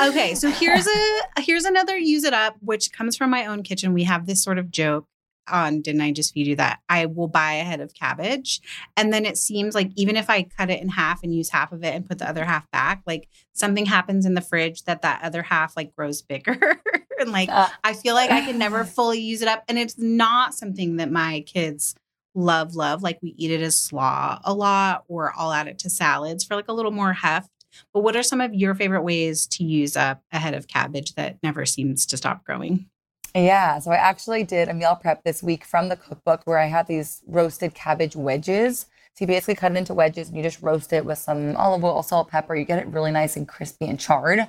[0.00, 3.92] Okay, so here's a here's another use it up, which comes from my own kitchen.
[3.92, 5.06] We have this sort of joke
[5.48, 8.60] on Didn't I Just Feed You that I will buy a head of cabbage,
[8.96, 11.72] and then it seems like even if I cut it in half and use half
[11.72, 15.02] of it and put the other half back, like something happens in the fridge that
[15.02, 16.80] that other half like grows bigger,
[17.18, 19.64] and like Uh, I feel like I can never fully use it up.
[19.68, 21.94] And it's not something that my kids
[22.34, 23.02] love, love.
[23.02, 26.54] Like we eat it as slaw a lot, or I'll add it to salads for
[26.54, 27.50] like a little more heft.
[27.92, 31.14] But what are some of your favorite ways to use up a head of cabbage
[31.14, 32.86] that never seems to stop growing?
[33.34, 36.66] Yeah, so I actually did a meal prep this week from the cookbook where I
[36.66, 38.86] had these roasted cabbage wedges.
[39.14, 41.84] So you basically cut it into wedges and you just roast it with some olive
[41.84, 42.56] oil, salt, pepper.
[42.56, 44.40] You get it really nice and crispy and charred.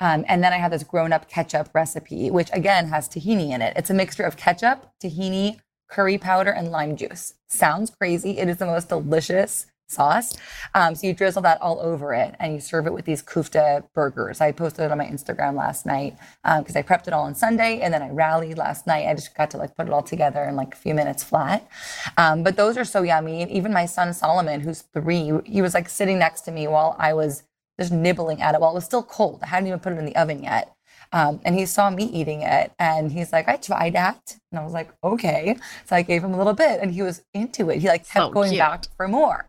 [0.00, 3.62] Um, and then I have this grown up ketchup recipe, which again has tahini in
[3.62, 3.74] it.
[3.76, 7.34] It's a mixture of ketchup, tahini, curry powder, and lime juice.
[7.48, 8.38] Sounds crazy.
[8.38, 10.36] It is the most delicious sauce.
[10.74, 13.84] Um, so you drizzle that all over it and you serve it with these kufta
[13.94, 14.40] burgers.
[14.40, 17.80] I posted it on my Instagram last night because I prepped it all on Sunday
[17.80, 19.08] and then I rallied last night.
[19.08, 21.68] I just got to like put it all together in like a few minutes flat.
[22.16, 23.42] Um, but those are so yummy.
[23.42, 26.94] And even my son Solomon, who's three, he was like sitting next to me while
[26.98, 27.44] I was
[27.80, 29.40] just nibbling at it while it was still cold.
[29.42, 30.74] I hadn't even put it in the oven yet.
[31.10, 34.36] Um, and he saw me eating it and he's like, I tried that.
[34.52, 35.56] And I was like, okay.
[35.86, 37.78] So I gave him a little bit and he was into it.
[37.78, 38.58] He like kept So going cute.
[38.60, 39.48] back for more.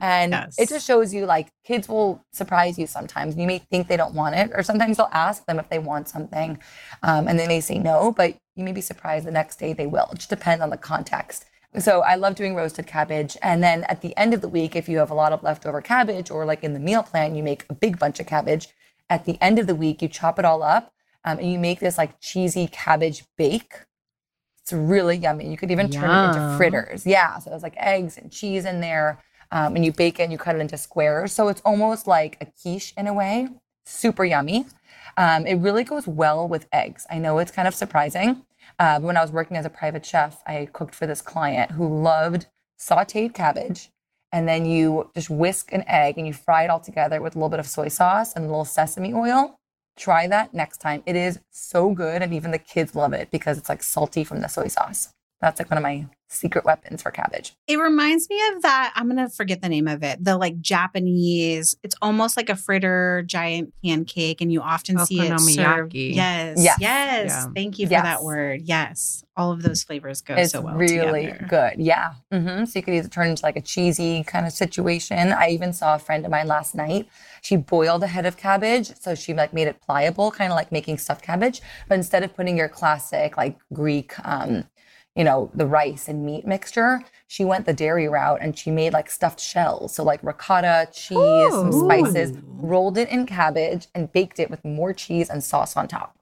[0.00, 0.58] And Yes.
[0.58, 3.36] it just shows you like kids will surprise you sometimes.
[3.36, 6.08] You may think they don't want it, or sometimes you'll ask them if they want
[6.08, 6.58] something
[7.02, 9.86] um, and they may say no, but you may be surprised the next day they
[9.86, 10.08] will.
[10.12, 11.44] It just depends on the context.
[11.78, 13.36] So I love doing roasted cabbage.
[13.42, 15.80] And then at the end of the week, if you have a lot of leftover
[15.82, 18.68] cabbage or like in the meal plan, you make a big bunch of cabbage.
[19.10, 20.92] At the end of the week, you chop it all up
[21.24, 23.74] um, and you make this like cheesy cabbage bake.
[24.62, 25.48] It's really yummy.
[25.50, 27.06] You could even turn it into fritters.
[27.06, 27.38] Yeah.
[27.38, 29.22] So there's like eggs and cheese in there.
[29.50, 31.32] Um, and you bake it and you cut it into squares.
[31.32, 33.48] So it's almost like a quiche in a way.
[33.84, 34.66] Super yummy.
[35.16, 37.06] Um, it really goes well with eggs.
[37.10, 38.44] I know it's kind of surprising.
[38.78, 42.02] Uh, when I was working as a private chef, I cooked for this client who
[42.02, 42.46] loved
[42.78, 43.90] sauteed cabbage.
[44.30, 47.38] And then you just whisk an egg and you fry it all together with a
[47.38, 49.58] little bit of soy sauce and a little sesame oil.
[49.96, 51.02] Try that next time.
[51.06, 52.20] It is so good.
[52.22, 55.14] And even the kids love it because it's like salty from the soy sauce.
[55.40, 57.54] That's like one of my secret weapons for cabbage.
[57.66, 58.92] It reminds me of that.
[58.94, 60.22] I'm gonna forget the name of it.
[60.22, 61.76] The like Japanese.
[61.82, 65.94] It's almost like a fritter giant pancake, and you often see it served.
[65.94, 66.76] Yes, Yes.
[66.80, 67.30] yes.
[67.30, 67.46] Yeah.
[67.54, 68.02] Thank you for Yes.
[68.02, 68.62] that word.
[68.64, 71.46] Yes, all of those flavors go it's so well really together.
[71.48, 71.74] good.
[71.84, 72.12] Yeah.
[72.32, 72.64] Mm-hmm.
[72.66, 75.32] So you could either turn into like a cheesy kind of situation.
[75.32, 77.08] I even saw a friend of mine last night.
[77.40, 80.72] She boiled a head of cabbage, so she like made it pliable, kind of like
[80.72, 81.60] making stuffed cabbage.
[81.88, 84.64] But instead of putting your classic like Greek, um,
[85.16, 88.92] you know, the rice and meat mixture, she went the dairy route and she made
[88.92, 89.94] like stuffed shells.
[89.94, 91.84] So like ricotta, cheese, some oh.
[91.84, 96.18] spices, rolled it in cabbage and baked it with more cheese and sauce on top.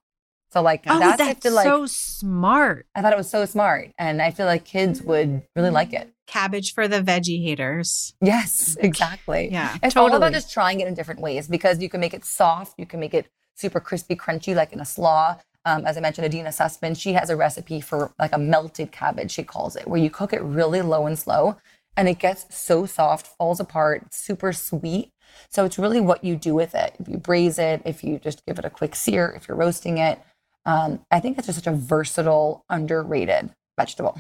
[0.51, 2.87] So like Oh, that's, that's, feel like so smart.
[2.95, 6.15] I thought it was so smart, and I feel like kids would really like it.
[6.27, 8.15] Cabbage for the veggie haters.
[8.23, 9.51] Yes, exactly.
[9.53, 12.25] Yeah, It's all about just trying it in different ways because you can make it
[12.25, 15.37] soft, you can make it super crispy, crunchy, like in a slaw.
[15.67, 19.33] Um, as I mentioned, Adeena Sussman, she has a recipe for like a melted cabbage,
[19.33, 21.57] she calls it, where you cook it really low and slow,
[21.97, 25.11] and it gets so soft, falls apart, super sweet.
[25.51, 26.95] So it's really what you do with it.
[27.01, 29.99] If you braise it, if you just give it a quick sear, if you're roasting
[29.99, 30.21] it.
[30.65, 34.19] Um, I think it's just such a versatile, underrated vegetable.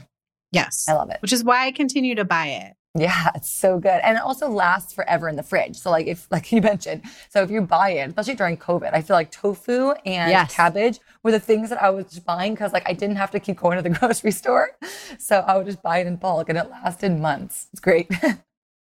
[0.53, 0.87] yes.
[0.89, 1.19] I love it.
[1.23, 2.75] Which is why I continue to buy it.
[2.99, 4.01] Yeah, it's so good.
[4.03, 5.77] And it also lasts forever in the fridge.
[5.77, 9.03] So like if like you mentioned, so if you buy it, especially during COVID, I
[9.03, 10.55] feel like tofu and Yes.
[10.55, 13.41] cabbage were the things that I was just buying because like I didn't have to
[13.41, 14.71] keep going to the grocery store.
[15.19, 17.69] So I would just buy it in bulk and it lasted months.
[17.73, 18.11] It's great.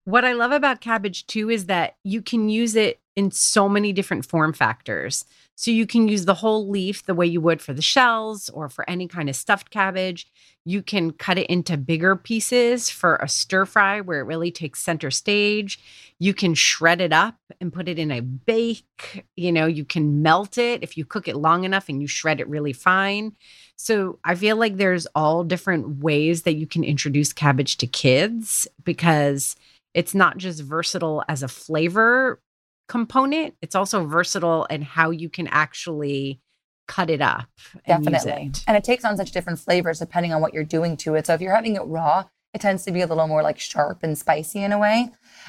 [0.05, 3.93] What I love about cabbage too is that you can use it in so many
[3.93, 5.25] different form factors.
[5.55, 8.69] So you can use the whole leaf the way you would for the shells or
[8.69, 10.27] for any kind of stuffed cabbage.
[10.65, 14.81] You can cut it into bigger pieces for a stir fry where it really takes
[14.81, 15.79] center stage.
[16.19, 19.25] You can shred it up and put it in a bake.
[19.37, 22.41] You know, you can melt it if you cook it long enough and you shred
[22.41, 23.37] it really fine.
[23.77, 28.67] So I feel like there's all different ways that you can introduce cabbage to kids
[28.85, 29.55] because
[29.95, 32.41] it's not just versatile as a flavor
[32.93, 36.43] component, it's also versatile in how you can actually
[36.87, 37.47] cut it up.
[37.87, 38.49] And use Definitely.
[38.49, 38.65] it.
[38.69, 41.27] And it takes on such different flavors depending on what you're doing to it.
[41.27, 44.01] So if you're having it raw, it tends to be a little more like sharp
[44.03, 45.09] and spicy in a way,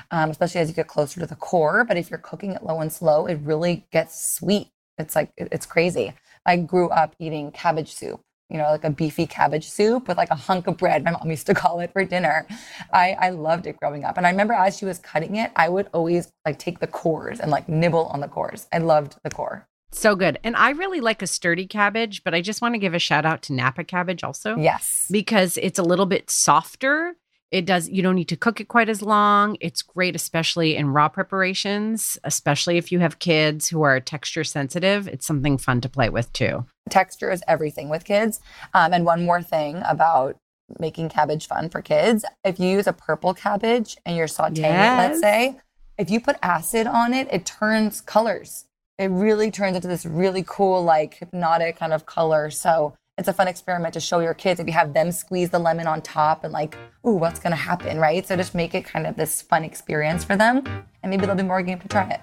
[0.09, 1.83] um, especially as you get closer to the core.
[1.83, 4.69] But if you're cooking it low and slow, it really gets sweet.
[4.97, 6.13] It's like, it's crazy.
[6.45, 8.21] I grew up eating cabbage soup,
[8.53, 11.03] you know, like a beefy cabbage soup with like a hunk of bread.
[11.03, 12.47] My mom used to call it for dinner.
[12.93, 14.15] I, I loved it growing up.
[14.17, 17.39] And I remember as she was cutting it, I would always like take the cores
[17.39, 18.67] and like nibble on the cores.
[18.71, 19.67] I loved the core.
[19.91, 20.39] So good.
[20.43, 23.25] And I really like a sturdy cabbage, but I just want to give a shout
[23.25, 24.55] out to Napa cabbage also.
[24.57, 25.07] Yes.
[25.11, 27.15] because it's a little bit softer.
[27.53, 29.57] It does, you don't need to cook it quite as long.
[29.61, 35.07] It's great, especially in raw preparations, especially if you have kids who are texture sensitive.
[35.07, 36.65] It's something fun to play with too.
[36.89, 38.39] texture is everything with kids.
[38.73, 40.35] Um, and one more thing about
[40.79, 44.97] making cabbage fun for kids if you use a purple cabbage and you're sauteing it,
[44.97, 45.59] let's say,
[45.99, 48.65] if you put acid on it, it turns colors.
[48.97, 52.49] It really turns into this really cool, like hypnotic kind of color.
[52.49, 55.59] So it's a fun experiment to show your kids if you have them squeeze the
[55.59, 58.25] lemon on top and like, ooh, what's gonna happen, right?
[58.25, 61.43] So just make it kind of this fun experience for them, and maybe they'll be
[61.43, 62.21] more game to try it.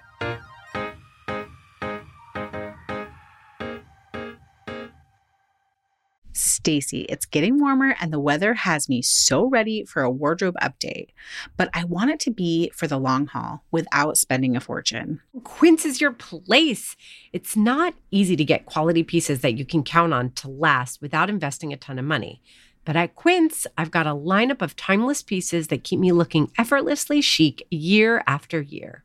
[6.63, 11.09] Stacie, it's getting warmer and the weather has me so ready for a wardrobe update,
[11.57, 15.21] but I want it to be for the long haul without spending a fortune.
[15.45, 16.97] Quince is your place.
[17.33, 21.31] It's not easy to get quality pieces that you can count on to last without
[21.31, 22.43] investing a ton of money.
[22.85, 27.21] But at Quince, I've got a lineup of timeless pieces that keep me looking effortlessly
[27.21, 29.05] chic year after year.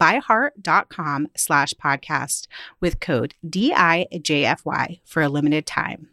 [0.00, 2.46] byheart.com slash podcast
[2.80, 6.08] with code DIJFY for a limited time.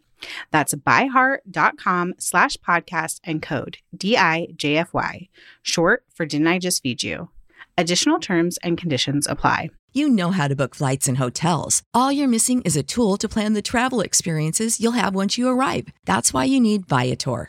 [0.50, 5.28] That's byheart.com slash podcast and code DIJFY,
[5.62, 7.30] short for Didn't I Just Feed You?
[7.76, 9.70] Additional terms and conditions apply.
[9.92, 11.82] You know how to book flights and hotels.
[11.92, 15.48] All you're missing is a tool to plan the travel experiences you'll have once you
[15.48, 15.88] arrive.
[16.04, 17.48] That's why you need Viator.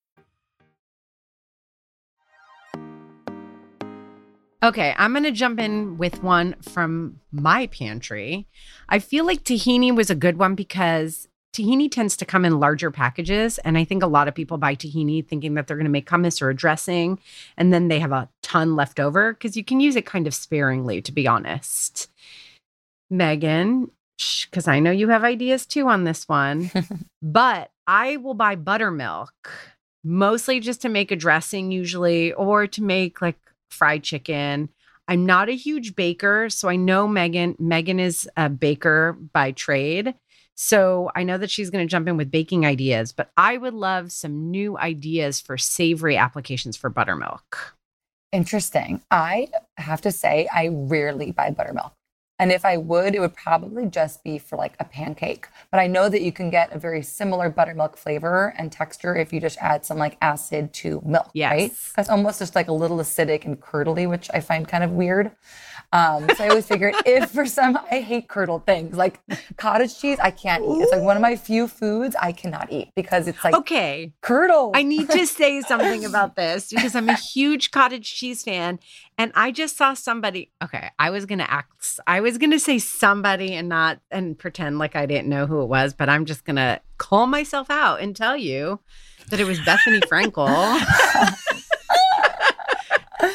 [4.63, 8.47] Okay, I'm going to jump in with one from my pantry.
[8.89, 12.91] I feel like tahini was a good one because tahini tends to come in larger
[12.91, 13.57] packages.
[13.59, 16.07] And I think a lot of people buy tahini thinking that they're going to make
[16.07, 17.19] hummus or a dressing,
[17.57, 20.35] and then they have a ton left over because you can use it kind of
[20.35, 22.07] sparingly, to be honest.
[23.11, 23.89] Meghan,
[24.45, 26.69] because I know you have ideas too on this one,
[27.23, 29.51] but I will buy buttermilk
[30.03, 33.39] mostly just to make a dressing, usually, or to make like
[33.71, 34.69] fried chicken.
[35.07, 37.57] I'm not a huge baker, so I know Meghan.
[37.57, 40.13] Meghan is a baker by trade.
[40.55, 43.73] So I know that she's going to jump in with baking ideas, but I would
[43.73, 47.75] love some new ideas for savory applications for buttermilk.
[48.31, 49.01] Interesting.
[49.09, 51.93] I have to say, I rarely buy buttermilk.
[52.41, 55.47] And if I would, it would probably just be for like a pancake.
[55.69, 59.31] But I know that you can get a very similar buttermilk flavor and texture if
[59.31, 61.51] you just add some like acid to milk, Yes.
[61.51, 61.71] right?
[61.95, 65.29] That's almost just like a little acidic and curdly, which I find kind of weird.
[65.93, 69.19] Um, so I always figure if for some, I hate curdled things like
[69.57, 70.81] cottage cheese, I can't eat.
[70.81, 74.13] It's like one of my few foods I cannot eat because it's like Okay.
[74.21, 74.71] curdle.
[74.73, 78.79] I need to say something about this because I'm a huge cottage cheese fan.
[79.21, 80.51] And I just saw somebody.
[80.63, 80.89] Okay.
[80.97, 84.79] I was going to act, I was going to say somebody and not, and pretend
[84.79, 88.01] like I didn't know who it was, but I'm just going to call myself out
[88.01, 88.79] and tell you
[89.29, 90.81] that it was Bethany Frankel.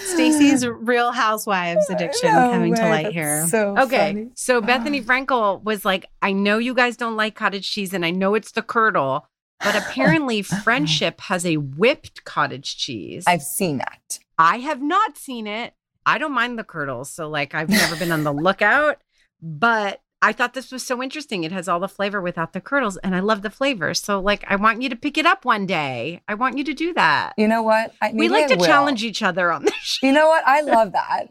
[0.07, 3.47] Stacie's Real Housewives addiction No coming to light that's here.
[3.47, 4.13] So Okay.
[4.13, 4.31] funny.
[4.35, 8.11] So Bethenny Frankel was like, I know you guys don't like cottage cheese and I
[8.11, 9.29] know it's the curdle,
[9.61, 10.63] but apparently uh-huh.
[10.63, 13.23] Friendship has a whipped cottage cheese.
[13.29, 14.19] I've seen that.
[14.39, 15.73] I have not seen it.
[16.07, 17.11] I don't mind the curdles.
[17.11, 19.03] So, like, I've never been on the lookout,
[19.43, 21.45] but I thought this was so interesting.
[21.45, 23.93] It has all the flavor without the curdles, and I love the flavor.
[23.93, 26.23] So, like, I want you to pick it up one day.
[26.29, 27.35] I want you to do that.
[27.37, 27.93] You know what?
[28.01, 28.65] I, we like I to will.
[28.65, 30.07] challenge each other on this show.
[30.07, 30.47] You know what?
[30.47, 31.29] I love that.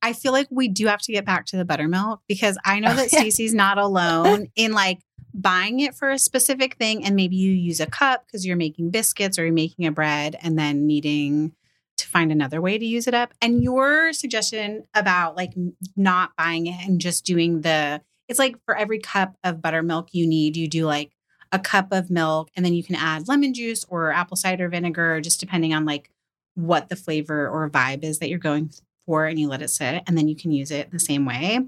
[0.00, 2.94] I feel like we do have to get back to the buttermilk because I know
[2.94, 3.20] that Yeah.
[3.20, 5.00] Stacie's not alone in like
[5.34, 8.90] buying it for a specific thing and maybe you use a cup because you're making
[8.90, 11.52] biscuits or you're making a bread and then needing
[11.98, 13.34] to find another way to use it up.
[13.42, 15.52] And your suggestion about like
[15.96, 20.26] not buying it and just doing the it's like for every cup of buttermilk you
[20.26, 21.12] need, you do like
[21.50, 25.18] a cup of milk and then you can add lemon juice or apple cider vinegar
[25.20, 26.10] just depending on like
[26.54, 28.70] what the flavor or vibe is that you're going
[29.06, 31.60] for and you let it sit and then you can use it the same way.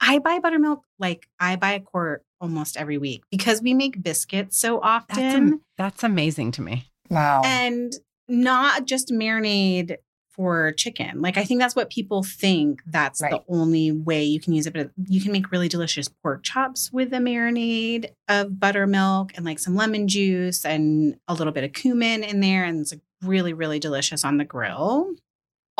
[0.00, 4.56] I buy buttermilk like I buy a quart almost every week because we make biscuits
[4.56, 6.86] so That's, often am- that's amazing to me.
[7.08, 7.42] Wow.
[7.44, 7.92] and
[8.30, 9.96] not just marinade
[10.30, 11.20] for chicken.
[11.20, 13.32] Like I think that's what people think that's Right.
[13.32, 16.90] the only way you can use it but you can make really delicious pork chops
[16.92, 21.72] with a marinade of buttermilk and like some lemon juice and a little bit of
[21.72, 25.10] cumin in there and it's like really really delicious on the grill.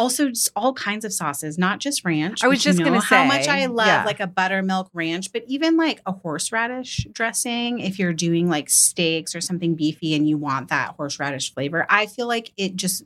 [0.00, 2.42] Also just all kinds of sauces, not just ranch.
[2.42, 4.04] I was which you just gonna say how much I love yeah.
[4.04, 9.34] like a buttermilk ranch, but even like a horseradish dressing, if you're doing like steaks
[9.34, 13.04] or something beefy and you want that horseradish flavor, I feel like it just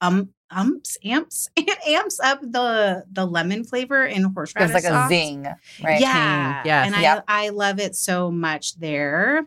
[0.00, 4.70] um umps amps it amps up the the lemon flavor in horseradish.
[4.70, 5.08] There's like a sauce.
[5.08, 5.42] zing,
[5.82, 6.00] right?
[6.00, 6.62] Yeah.
[6.64, 6.86] yes.
[6.86, 7.24] And Yep.
[7.26, 9.44] I, I love it so much there.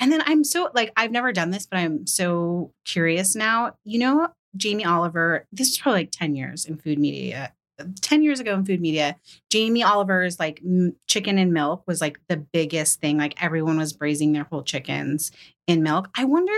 [0.00, 3.74] And then I'm so like, I've never done this, but I'm so curious now.
[3.84, 7.52] You know, Jamie Oliver, this is probably like 10 years in food media.
[8.00, 9.16] 10 years ago in food media,
[9.50, 13.18] Jamie Oliver's like m- chicken and milk was like the biggest thing.
[13.18, 15.32] Like everyone was braising their whole chickens
[15.66, 16.08] in milk.
[16.16, 16.52] I wonder,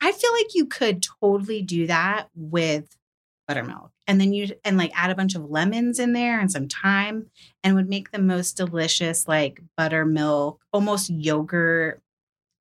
[0.00, 2.96] I feel like you could totally do that with
[3.48, 3.90] buttermilk.
[4.06, 7.30] And then you and like add a bunch of lemons in there and some thyme
[7.64, 12.02] and would make the most delicious like buttermilk, almost yogurt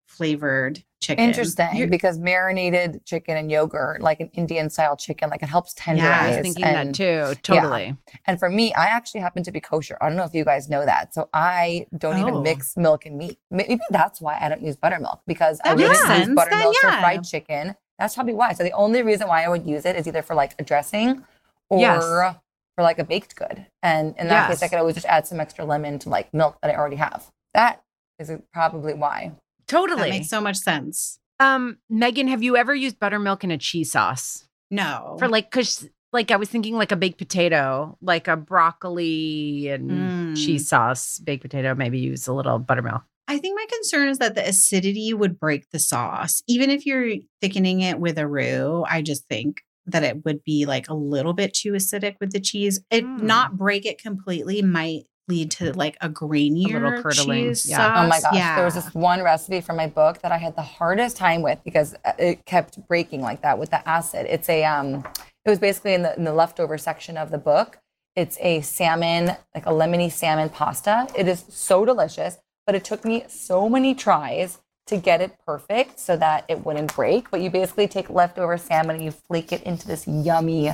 [0.08, 1.24] flavored chicken.
[1.26, 5.74] Interesting, You're- because marinated chicken and yogurt, like an Indian style chicken, like it helps
[5.74, 5.97] tenderize.
[5.97, 7.41] Yeah, I was thinking and, that too.
[7.41, 7.95] Totally.
[8.28, 9.97] And for me, I actually happen to be kosher.
[9.99, 11.14] I don't know if you guys know that.
[11.14, 12.28] So I don't Oh.
[12.28, 13.39] even mix milk and meat.
[13.49, 17.76] Maybe that's why I don't use buttermilk because I wouldn't use buttermilk for fried chicken.
[17.99, 18.54] That's probably why.
[18.54, 21.24] So the only reason why I would use it is either for like a dressing
[21.70, 22.04] or Yes.
[22.04, 23.68] for like a baked good.
[23.84, 26.58] And in that case, I could always just add some extra lemon to like milk
[26.62, 27.28] that I already have.
[27.54, 27.84] That
[28.18, 29.34] is probably why.
[29.72, 30.02] Totally.
[30.04, 31.18] that makes so much sense.
[31.40, 34.48] um, Meghan, have you ever used buttermilk in a cheese sauce?
[34.70, 35.16] No.
[35.20, 39.90] For like, cause like I was thinking like a baked potato, like a broccoli and
[39.90, 40.36] Mm.
[40.36, 43.04] cheese sauce, baked potato, maybe use a little buttermilk.
[43.28, 46.42] I think my concern is that the acidity would break the sauce.
[46.48, 50.66] Even if you're thickening it with a roux, I just think that it would be
[50.66, 52.82] like a little bit too acidic with the cheese.
[52.92, 53.22] It Mm.
[53.24, 57.78] not break it completely might lead to like a grainier little curdling, cheese yeah.
[57.78, 58.06] sauce.
[58.06, 58.34] Oh my gosh.
[58.34, 58.56] Yeah.
[58.56, 61.60] There was this one recipe from my book that I had the hardest time with
[61.64, 64.28] because uh, it kept breaking like that with the acid.
[64.30, 65.04] It's a um
[65.46, 67.80] it was basically in the in the leftover section of the book.
[68.16, 71.08] It's a salmon, like a lemony salmon pasta.
[71.18, 76.00] It is so delicious, but it took me so many tries to get it perfect
[76.00, 77.32] so that it wouldn't break.
[77.32, 80.74] But you basically take leftover salmon and you flake it into this yummy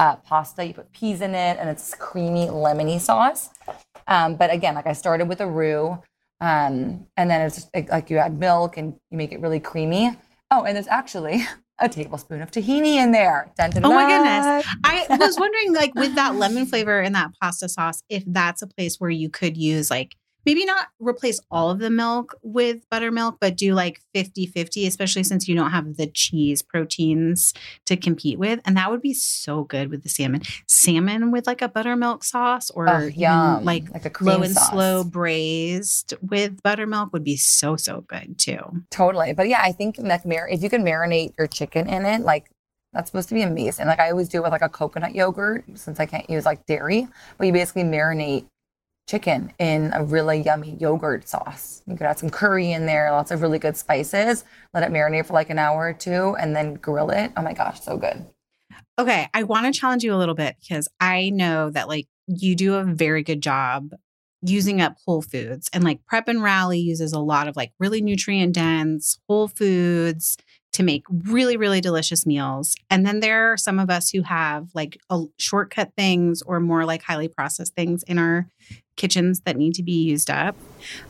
[0.00, 0.64] uh, pasta.
[0.66, 3.50] You put peas in it, and it's creamy lemony sauce.
[4.08, 5.90] Um, but again, like I started with a roux,
[6.40, 10.16] um, and then it's like, like you add milk and you make it really creamy.
[10.50, 11.44] Oh, and there's actually
[11.78, 13.52] a tablespoon of tahini in there.
[13.56, 14.66] Dun, dun, Oh my goodness.
[14.84, 18.66] I was wondering, like, with that lemon flavor and that pasta sauce, if that's a
[18.66, 20.16] place where you could use, like,
[20.46, 25.22] maybe not replace all of the milk with buttermilk, but do like 50 50, especially
[25.22, 27.52] since you don't have the cheese proteins
[27.86, 28.60] to compete with.
[28.64, 30.42] And that would be so good with the salmon.
[30.68, 33.64] Salmon with like a buttermilk sauce or Oh, yum.
[33.64, 34.70] like, like a cream low and sauce.
[34.70, 38.60] slow braised with buttermilk would be so, so good too.
[38.90, 39.32] Totally.
[39.32, 42.50] But yeah, I think like if you can marinate your chicken in it, like
[42.92, 43.86] that's supposed to be amazing.
[43.86, 46.66] Like I always do it with like a coconut yogurt since I can't use like
[46.66, 47.06] dairy,
[47.38, 48.46] but you basically marinate
[49.10, 51.82] chicken in a really yummy yogurt sauce.
[51.86, 55.26] You could add some curry in there, lots of really good spices, let it marinate
[55.26, 57.32] for like an hour or two and then grill it.
[57.36, 58.24] Oh my gosh, so good.
[58.98, 62.54] Okay, I want to challenge you a little bit because I know that like you
[62.54, 63.90] do a very good job
[64.42, 68.00] using up whole foods and like Prep and Rally uses a lot of like really
[68.00, 70.38] nutrient dense whole foods
[70.72, 72.76] to make really really delicious meals.
[72.88, 76.84] And then there are some of us who have like a shortcut things or more
[76.84, 78.46] like highly processed things in our
[79.00, 80.54] kitchens that need to be used up.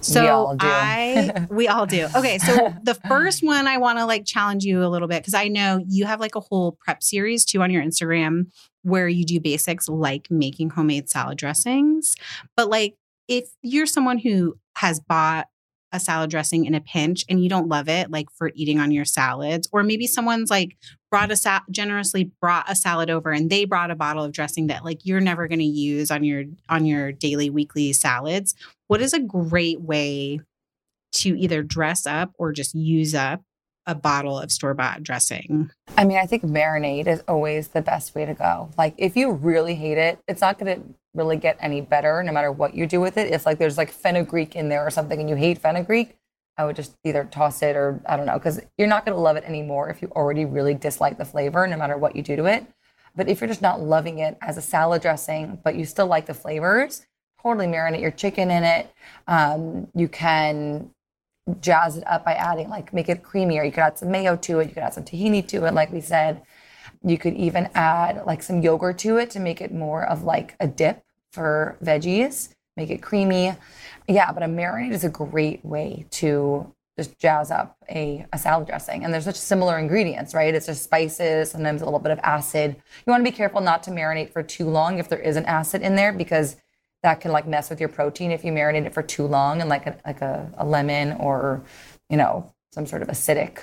[0.00, 0.66] So all do.
[0.66, 2.06] I we all do.
[2.14, 5.34] Okay, so the first one I want to like challenge you a little bit because
[5.34, 8.46] I know you have like a whole prep series too on your Instagram
[8.82, 12.14] where you do basics like making homemade salad dressings.
[12.56, 12.94] But like
[13.28, 15.48] if you're someone who has bought
[15.92, 18.90] a salad dressing in a pinch and you don't love it like for eating on
[18.90, 20.76] your salads or maybe someone's like
[21.10, 24.68] brought a sa- generously brought a salad over and they brought a bottle of dressing
[24.68, 28.54] that like you're never going to use on your on your daily weekly salads
[28.86, 30.40] what is a great way
[31.12, 33.42] to either dress up or just use up
[33.86, 38.14] a bottle of store bought dressing I mean, I think marinade is always the best
[38.14, 38.70] way to go.
[38.78, 42.32] Like, if you really hate it, it's not going to really get any better no
[42.32, 43.32] matter what you do with it.
[43.32, 46.16] If like there's like fenugreek in there or something and you hate fenugreek,
[46.56, 49.20] I would just either toss it or I don't know, because you're not going to
[49.20, 52.36] love it anymore if you already really dislike the flavor no matter what you do
[52.36, 52.66] to it.
[53.16, 56.26] But if you're just not loving it as a salad dressing, but you still like
[56.26, 57.06] the flavors,
[57.42, 58.92] totally marinate your chicken in it.
[59.26, 60.90] Um, you can
[61.60, 63.64] jazz it up by adding like make it creamier.
[63.64, 64.68] You could add some mayo to it.
[64.68, 66.42] You could add some tahini to it, like we said.
[67.02, 70.54] You could even add like some yogurt to it to make it more of like
[70.60, 73.54] a dip for veggies, make it creamy.
[74.08, 78.66] Yeah, but a marinade is a great way to just jazz up a, a salad
[78.66, 79.04] dressing.
[79.04, 80.54] And there's such similar ingredients, right?
[80.54, 82.76] It's just spices, sometimes a little bit of acid.
[83.06, 85.46] You want to be careful not to marinate for too long if there is an
[85.46, 86.56] acid in there because
[87.02, 89.70] that can like mess with your protein if you marinate it for too long and
[89.70, 91.64] like a, like a, a lemon or,
[92.10, 93.60] you know, some sort of acidic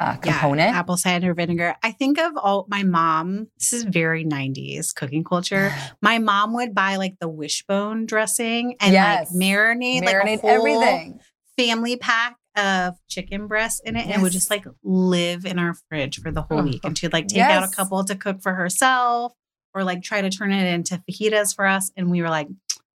[0.00, 0.72] uh, component.
[0.72, 1.76] Yeah, apple cider vinegar.
[1.82, 3.48] I think of all my mom.
[3.58, 5.72] This is very 90s cooking culture.
[6.02, 9.30] My mom would buy like the wishbone dressing and Yes.
[9.30, 11.20] like marinate, like Marinate whole everything.
[11.58, 15.74] family pack of chicken breasts in it, and it would just like live in our
[15.88, 16.80] fridge for the whole week.
[16.84, 19.32] And she'd like take out a couple to cook for herself,
[19.74, 21.92] or like try to turn it into fajitas for us.
[21.96, 22.48] And we were like,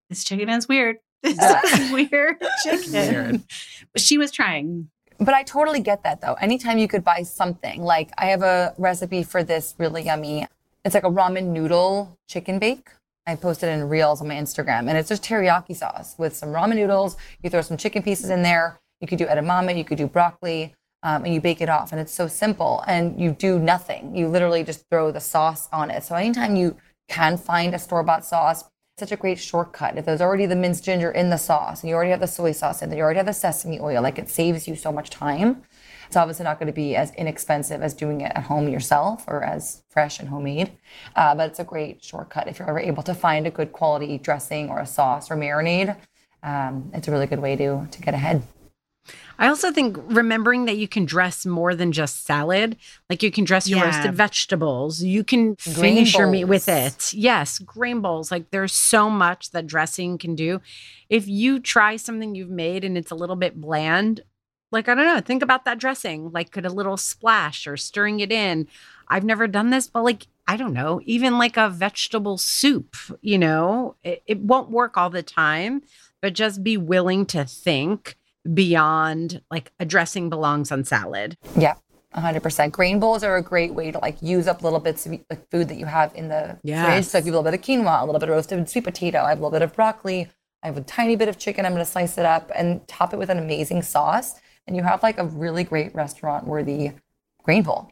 [0.09, 0.96] "This chicken is weird.
[1.22, 1.61] This Yeah.
[1.64, 3.42] is weird chicken." Weird.
[3.92, 4.88] But she was trying.
[5.25, 6.35] But I totally get that though.
[6.35, 10.49] Anytime you could buy something, like I have a recipe for this really yummy.
[10.85, 12.89] It's like a ramen noodle chicken bake.
[13.25, 16.75] I posted in reels on my Instagram, and it's just teriyaki sauce with some ramen
[16.75, 17.16] noodles.
[17.41, 18.81] You throw some chicken pieces in there.
[19.01, 21.93] You could do edamame, you could do broccoli, um, and you bake it off.
[21.93, 24.16] And it's so simple, and you do nothing.
[24.16, 26.03] You literally just throw the sauce on it.
[26.03, 26.77] So anytime you
[27.09, 28.64] can find a store bought sauce,
[29.03, 29.98] such a great shortcut.
[29.98, 32.53] If there's already the minced ginger in the sauce, and you already have the soy
[32.53, 35.64] sauce there, you already have the sesame oil, like it saves you so much time.
[36.07, 39.42] It's obviously not going to be as inexpensive as doing it at home yourself or
[39.42, 40.70] as fresh and homemade,
[41.16, 44.18] uh, but it's a great shortcut if you're ever able to find a good quality
[44.18, 45.96] dressing or a sauce or marinade.
[46.44, 48.42] Um, it's a really good way to to get ahead.
[49.39, 52.76] I also think remembering that you can dress more than just salad.
[53.11, 53.87] Like you can dress your Yeah.
[53.87, 55.03] roasted vegetables.
[55.03, 57.12] You can Grain finish your meat with it.
[57.12, 58.30] Yes, grain bowls.
[58.30, 60.61] Like there's so much that dressing can do.
[61.09, 64.20] If you try something you've made and it's a little bit bland,
[64.70, 66.30] like I don't know, think about that dressing.
[66.33, 68.68] Like could a little splash or stirring it in.
[69.09, 73.39] I've never done this, but like I don't know, even like a vegetable soup, you
[73.39, 75.83] know, it, it won't work all the time,
[76.20, 78.16] but just be willing to think
[78.53, 81.36] beyond like a dressing belongs on salad.
[81.57, 81.74] Yeah,
[82.14, 82.70] 100%.
[82.72, 85.68] Grain bowls are a great way to like use up little bits of like, food
[85.68, 86.61] that you have in the fridge.
[86.64, 87.11] Yes.
[87.11, 88.84] So if you have a little bit of quinoa, a little bit of roasted sweet
[88.84, 90.28] potato, I have a little bit of broccoli,
[90.62, 91.66] I have a tiny bit of chicken.
[91.66, 94.40] I'm going to slice it up and top it with an amazing sauce.
[94.66, 96.93] And you have like a really great restaurant worthy
[97.43, 97.90] grain bowl.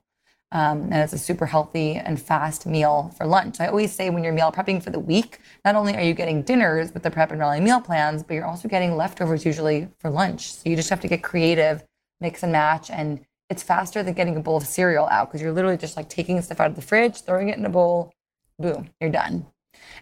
[0.52, 3.60] Um, and it's a super healthy and fast meal for lunch.
[3.60, 6.42] I always say when you're meal prepping for the week, not only are you getting
[6.42, 10.10] dinners with the prep and rally meal plans, but you're also getting leftovers usually for
[10.10, 10.52] lunch.
[10.52, 11.84] So you just have to get creative,
[12.20, 15.52] mix and match, and it's faster than getting a bowl of cereal out because you're
[15.52, 18.12] literally just like taking stuff out of the fridge, throwing it in a bowl,
[18.58, 19.46] boom, you're done.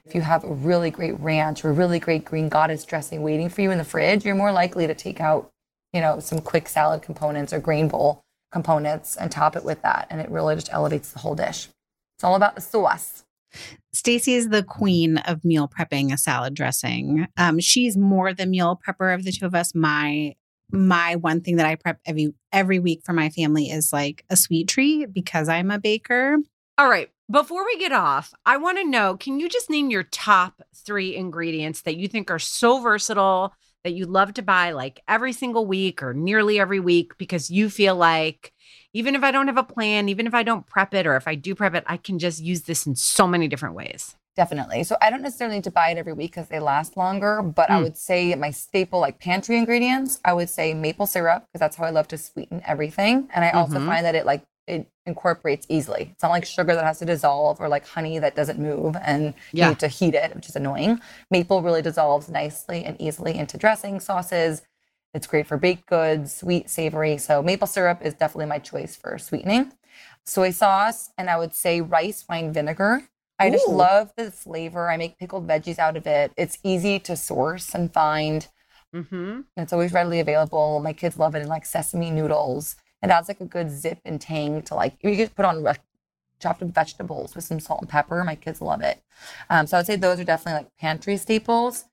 [0.04, 3.50] If you have a really great ranch or a really great green goddess dressing waiting
[3.50, 5.50] for you in the fridge, you're more likely to take out,
[5.92, 10.06] you know, some quick salad components or grain bowl components and top it with that.
[10.10, 11.68] And it really just elevates the whole dish.
[12.16, 13.24] It's all about the sauce.
[13.94, 17.26] Stacie is the queen of meal prepping a salad dressing.
[17.36, 19.74] Um, she's more the meal prepper of the two of us.
[19.74, 20.34] My
[20.70, 24.36] my one thing that I prep every every week for my family is like a
[24.36, 26.36] sweet treat because I'm a baker.
[26.76, 27.10] All right.
[27.30, 31.14] Before we get off, I want to know can you just name your top three
[31.16, 33.54] ingredients that you think are so versatile
[33.84, 37.70] that you love to buy like every single week or nearly every week because you
[37.70, 38.52] feel like
[38.92, 41.28] even if I don't have a plan, even if I don't prep it, or if
[41.28, 44.16] I do prep it, I can just use this in so many different ways.
[44.34, 44.84] Definitely.
[44.84, 47.70] So I don't necessarily need to buy it every week because they last longer, but
[47.70, 47.82] I Mm.
[47.82, 51.84] would say my staple like pantry ingredients, I would say maple syrup because that's how
[51.84, 53.28] I love to sweeten everything.
[53.34, 53.86] And I also Mhm.
[53.86, 56.10] find that it like it incorporates easily.
[56.12, 59.34] It's not like sugar that has to dissolve or like honey that doesn't move and
[59.52, 59.66] Yeah.
[59.66, 61.00] you need to heat it, which is annoying.
[61.30, 64.62] Maple really dissolves nicely and easily into dressing sauces.
[65.14, 67.16] It's great for baked goods, sweet, savory.
[67.18, 69.72] So maple syrup is definitely my choice for sweetening.
[70.26, 73.04] Soy sauce, and I would say rice wine vinegar.
[73.38, 74.90] I just love the flavor.
[74.90, 76.32] I make pickled veggies out of it.
[76.36, 78.46] It's easy to source and find.
[78.94, 79.40] Mm-hmm.
[79.56, 80.80] It's always readily available.
[80.80, 82.76] My kids love it in like sesame noodles.
[83.02, 85.74] It adds like a good zip and tang to like you could put on re-
[86.40, 88.22] chopped up vegetables with some salt and pepper.
[88.24, 89.02] My kids love it.
[89.50, 91.84] Um, so I would say those are definitely like pantry staples.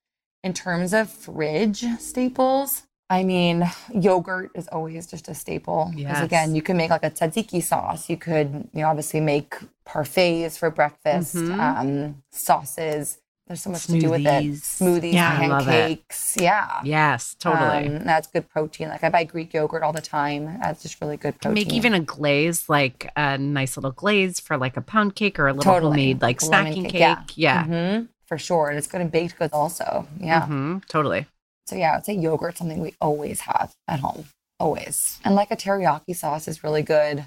[0.43, 5.91] In terms of fridge staples, I mean, yogurt is always just a staple.
[5.95, 6.21] Because Yes.
[6.21, 8.09] again, you can make like a tzatziki sauce.
[8.09, 9.55] You could, you know, obviously make
[9.87, 11.59] parfaits for breakfast, Mhm.
[11.59, 13.17] um, sauces.
[13.47, 14.25] There's so much to do with it.
[14.25, 14.59] Smoothies.
[14.79, 15.37] Smoothies, Yeah.
[15.39, 15.71] I love it.
[15.71, 16.35] pancakes.
[16.39, 16.81] Yeah.
[16.83, 17.87] Yes, totally.
[17.95, 18.89] Um, that's good protein.
[18.89, 20.57] Like I buy Greek yogurt all the time.
[20.61, 21.53] That's just really good protein.
[21.53, 25.47] Make even a glaze, like a nice little glaze for like a pound cake or
[25.47, 25.91] a little Totally.
[25.91, 27.01] homemade like Lemon snacking cake, cake.
[27.01, 27.23] yeah.
[27.35, 27.65] Yeah.
[27.65, 28.69] Mhm, for sure.
[28.69, 30.07] And it's good in baked goods also.
[30.19, 30.47] Yeah.
[30.47, 31.27] Mhm, Totally.
[31.67, 34.25] So yeah, I'd say yogurt something we always have at home.
[34.59, 35.19] Always.
[35.23, 37.25] And like a teriyaki sauce is really good.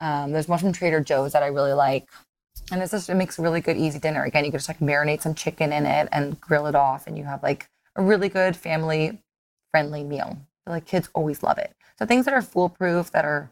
[0.00, 2.08] Um, there's one from Trader Joe's that I really like.
[2.70, 4.24] And it's just it makes a really good easy dinner.
[4.24, 7.16] Again, you can just like marinate some chicken in it and grill it off and
[7.16, 9.20] you have like a really good family
[9.70, 10.38] friendly meal
[10.68, 11.74] feel like kids always love it.
[11.98, 13.50] So things that are foolproof, that are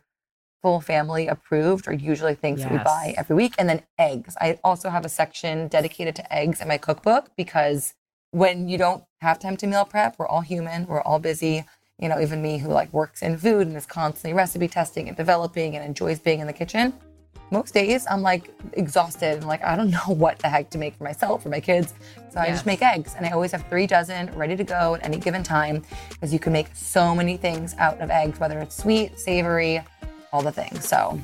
[0.62, 3.54] full family approved, are usually things that we buy every week.
[3.58, 4.36] And then eggs.
[4.40, 7.94] I also have a section dedicated to eggs in my cookbook because
[8.32, 11.64] when you don't have time to meal prep, we're all human, we're all busy.
[11.98, 15.16] You know, even me who like works in food and is constantly recipe testing and
[15.16, 16.92] developing and enjoys being in the kitchen.
[17.50, 20.94] Most days I'm like exhausted and like I don't know what the heck to make
[20.96, 21.94] for myself or my kids.
[22.32, 22.56] So I Yes.
[22.56, 25.42] just make eggs and I always have three dozen ready to go at any given
[25.42, 29.80] time because you can make so many things out of eggs, whether it's sweet, savory,
[30.32, 30.86] all the things.
[30.88, 31.18] So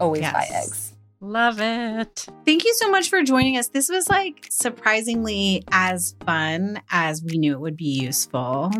[0.00, 0.94] always buy eggs.
[1.20, 2.26] Love it.
[2.44, 3.68] Thank you so much for joining us.
[3.68, 8.70] This was like surprisingly as fun as we knew it would be useful.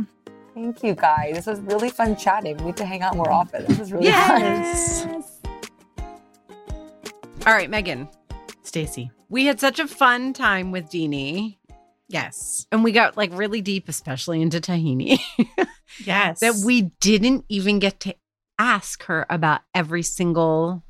[0.55, 1.35] Thank you guys.
[1.35, 2.57] This was really fun chatting.
[2.59, 3.65] We need to hang out more often.
[3.67, 5.25] This was really fun.
[7.49, 8.13] All right, Meghan.
[8.63, 9.11] Stacie.
[9.31, 11.57] We had such a fun time with Dini.
[12.07, 12.67] Yes.
[12.71, 15.19] And we got like really deep, especially into tahini,
[16.05, 16.41] Yes.
[16.41, 18.15] that we didn't even get to
[18.59, 20.85] ask her about every single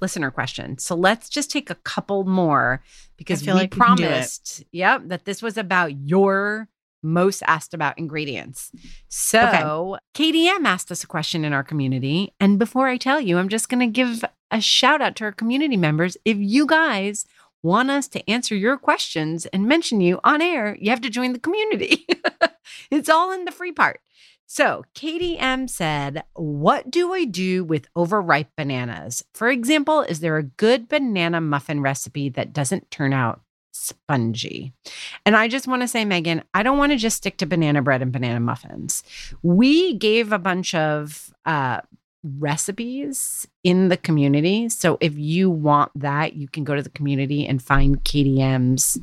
[0.00, 0.78] listener question.
[0.78, 2.80] So let's just take a couple more
[3.16, 4.06] because I feel we like we can do it.
[4.06, 6.68] promised, yep, that this was about your
[7.04, 8.72] most asked about ingredients.
[9.08, 12.32] So KDM asked us a question in our community.
[12.40, 15.32] And before I tell you, I'm just going to give a shout out to our
[15.32, 16.16] community members.
[16.24, 17.26] If you guys
[17.62, 21.32] want us to answer your questions and mention you on air, you have to join
[21.32, 22.06] the community.
[22.90, 24.00] it's all in the free part.
[24.46, 29.24] So, Katie M said, What do I do with overripe bananas?
[29.32, 33.40] For example, is there a good banana muffin recipe that doesn't turn out
[33.74, 34.72] spongy?
[35.26, 37.82] And I just want to say, Meghan, I don't want to just stick to banana
[37.82, 39.02] bread and banana muffins.
[39.42, 41.80] We gave a bunch of uh,
[42.38, 44.68] recipes in the community.
[44.68, 48.98] So, if you want that, you can go to the community and find KDM's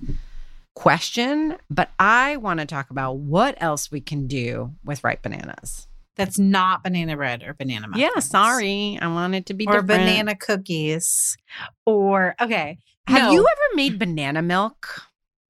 [0.76, 5.88] question, but I want to talk about what else we can do with ripe bananas.
[6.16, 8.02] That's not banana bread or banana muffins.
[8.16, 8.98] Yeah, sorry.
[9.02, 9.88] I want it to be Or different.
[9.88, 11.38] banana cookies.
[11.86, 12.80] Or okay.
[13.08, 13.32] Have No.
[13.32, 15.02] you ever made banana milk?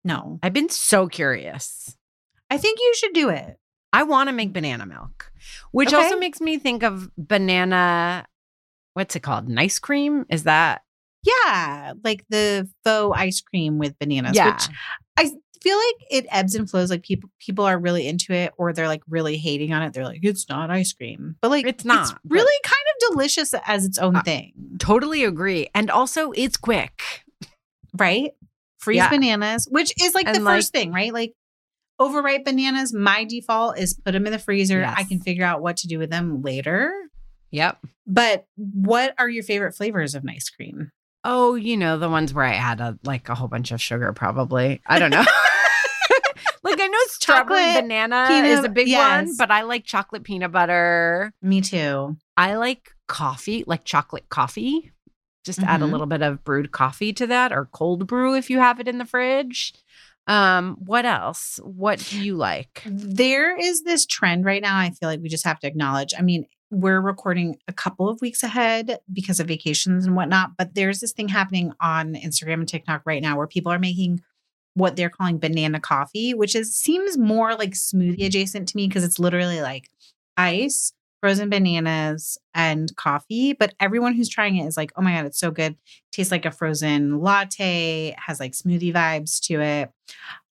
[0.04, 0.40] No.
[0.42, 1.96] I've been so curious.
[2.50, 3.58] I think you should do it.
[3.94, 5.32] I want to make banana milk,
[5.72, 5.98] which Okay.
[6.04, 8.26] also makes me think of banana.
[8.94, 9.48] What's it called?
[9.50, 10.26] Nice cream?
[10.30, 10.82] Is that?
[11.24, 11.94] Yeah.
[12.04, 14.36] Like the faux ice cream with bananas.
[14.36, 14.54] yeah.
[14.54, 14.68] Which
[15.18, 15.24] I
[15.62, 16.90] feel like it ebbs and flows.
[16.90, 19.94] Like people people are really into it or they're like really hating on it.
[19.94, 21.36] They're like, it's not ice cream.
[21.42, 24.54] But like It's not, but- really kind of delicious as its own Uh, thing.
[24.80, 25.70] totally agree.
[25.76, 27.02] And also, it's quick.
[27.98, 28.32] Right?
[28.80, 29.10] Freeze Yeah.
[29.10, 31.14] bananas, which is like the like- first thing, right?
[31.14, 31.34] Like
[32.00, 34.80] overripe bananas, my default is put them in the freezer.
[34.80, 34.96] Yes.
[34.98, 36.92] I can figure out what to do with them later.
[37.52, 37.78] Yep.
[38.08, 40.90] But what are your favorite flavors of ice cream?
[41.24, 44.12] Oh, you know, the ones where I add a, like a whole bunch of sugar,
[44.14, 44.82] probably.
[44.88, 45.24] I don't know.
[46.64, 50.24] like I know strawberry Chocolate, banana peanut- is a big one, but I like chocolate
[50.24, 51.32] peanut butter.
[51.42, 52.18] Me too.
[52.38, 54.92] I like coffee, like chocolate coffee.
[55.44, 55.92] Just add a Mhm.
[55.92, 58.98] little bit of brewed coffee to that or cold brew if you have it in
[59.00, 59.74] the fridge.
[60.28, 61.60] Um, what else?
[61.64, 62.84] What do you like?
[62.86, 64.78] There is this trend right now.
[64.78, 66.14] I feel like we just have to acknowledge.
[66.18, 70.76] I mean, we're recording a couple of weeks ahead because of vacations and whatnot, but
[70.76, 74.22] there's this thing happening on Instagram and TikTok right now where people are making
[74.76, 79.04] what they're calling banana coffee, which is seems more like smoothie adjacent to me because
[79.04, 79.90] it's literally like
[80.38, 83.54] ice, frozen bananas, and coffee.
[83.54, 85.78] But everyone who's trying it is like, oh my God, it's so good.
[86.12, 89.90] Tastes like a frozen latte, has like smoothie vibes to it,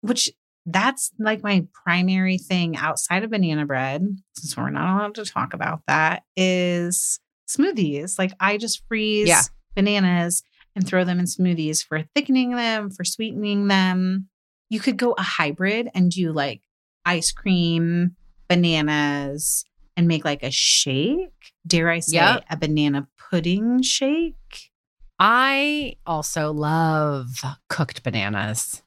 [0.01, 0.31] which
[0.67, 4.07] that's like my primary thing outside of banana bread,
[4.37, 7.19] since we're not allowed to talk about that, is
[7.49, 8.19] smoothies.
[8.19, 9.43] Like I just freeze Yeah.
[9.75, 10.43] bananas
[10.77, 14.29] and throw them in smoothies for thickening them, for sweetening them.
[14.69, 16.63] You could go a hybrid and do like
[17.05, 18.15] ice cream,
[18.49, 19.65] bananas,
[20.01, 21.53] and make like a shake.
[21.67, 22.45] Dare I say Yep.
[22.51, 24.71] a banana pudding shake?
[25.19, 27.29] I also love
[27.69, 28.83] cooked bananas.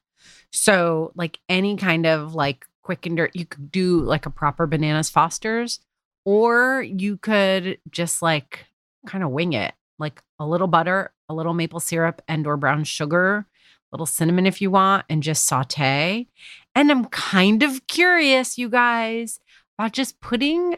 [0.52, 4.66] So, like any kind of like quick and dirt, you could do like a proper
[4.66, 5.78] bananas Foster's,
[6.24, 8.66] or you could just like
[9.06, 12.82] kind of wing it, like a little butter, a little maple syrup, and or brown
[12.84, 13.46] sugar, a
[13.92, 16.26] little cinnamon if you want, and just saute.
[16.74, 19.38] And I'm kind of curious, you guys,
[19.78, 20.76] about just putting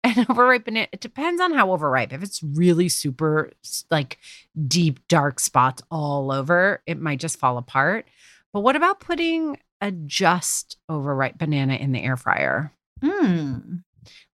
[0.04, 0.88] an overripe banana.
[0.92, 2.12] It depends on how overripe.
[2.12, 3.52] If it's really super
[3.90, 4.18] like
[4.66, 8.06] deep dark spots all over, it might just fall apart.
[8.52, 12.72] But what about putting a just overripe banana in the air fryer?
[13.02, 13.58] Hmm.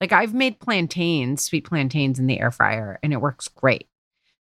[0.00, 3.88] Like I've made plantains, sweet plantains in the air fryer, and it works great.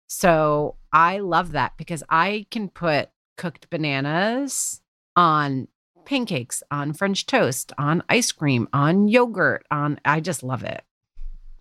[0.07, 4.81] So I love that because I can put cooked bananas
[5.15, 5.67] on
[6.05, 10.83] pancakes, on French toast, on ice cream, on yogurt, on I just love it.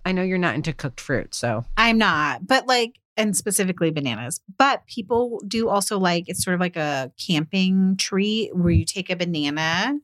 [0.04, 4.40] I know you're not into cooked fruit, so I'm not, but like, and specifically bananas.
[4.58, 9.10] But people do also like it's sort of like a camping treat where you take
[9.10, 9.98] a banana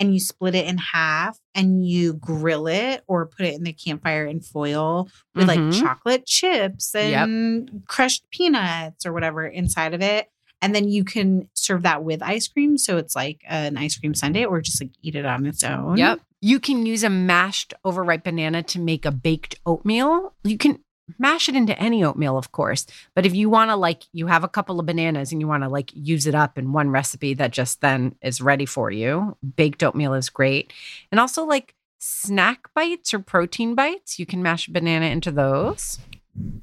[0.00, 3.72] and you split it in half and you grill it or put it in the
[3.74, 5.72] campfire in foil with Mhm.
[5.72, 10.28] like chocolate chips and crushed peanuts or whatever inside of it.
[10.60, 12.78] And then you can serve that with ice cream.
[12.78, 15.96] So it's like an ice cream sundae or just like eat it on its own.
[15.96, 16.20] Yep.
[16.40, 20.34] You can use a mashed overripe banana to make a baked oatmeal.
[20.44, 20.80] You can
[21.18, 22.86] mash it into any oatmeal, of course.
[23.14, 25.62] But if you want to, like, you have a couple of bananas and you want
[25.62, 29.36] to, like, use it up in one recipe that just then is ready for you,
[29.56, 30.72] baked oatmeal is great.
[31.10, 35.98] And also, like, snack bites or protein bites, you can mash a banana into those.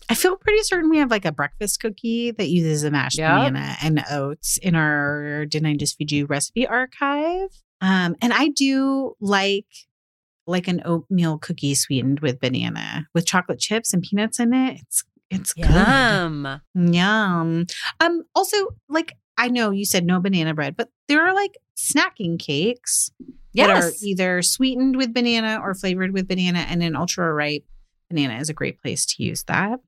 [0.10, 3.30] I feel pretty certain we have like a breakfast cookie that uses a mashed Yep.
[3.52, 7.50] banana and oats in our Didn't I Just Feed You recipe archive.
[7.82, 9.66] Um, and I do like
[10.48, 14.80] like an oatmeal cookie sweetened with banana with chocolate chips and peanuts in it.
[14.82, 15.66] It's it's good.
[15.66, 16.62] Yum.
[16.76, 17.66] Yum.
[18.00, 18.58] Um, also,
[18.88, 23.12] like I know you said no banana bread, but there are like snacking cakes
[23.56, 24.04] that are Yes.
[24.04, 27.66] either sweetened with banana or flavored with banana, and an ultra ripe
[28.10, 29.80] banana is a great place to use that.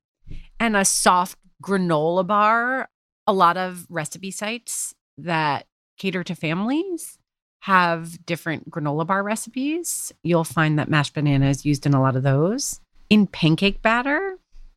[0.60, 2.88] and a soft granola bar.
[3.26, 5.66] A lot of recipe sites that
[5.98, 7.18] cater to families
[7.60, 10.12] have different granola bar recipes.
[10.22, 12.80] You'll find that mashed banana is used in a lot of those.
[13.10, 14.36] In pancake batter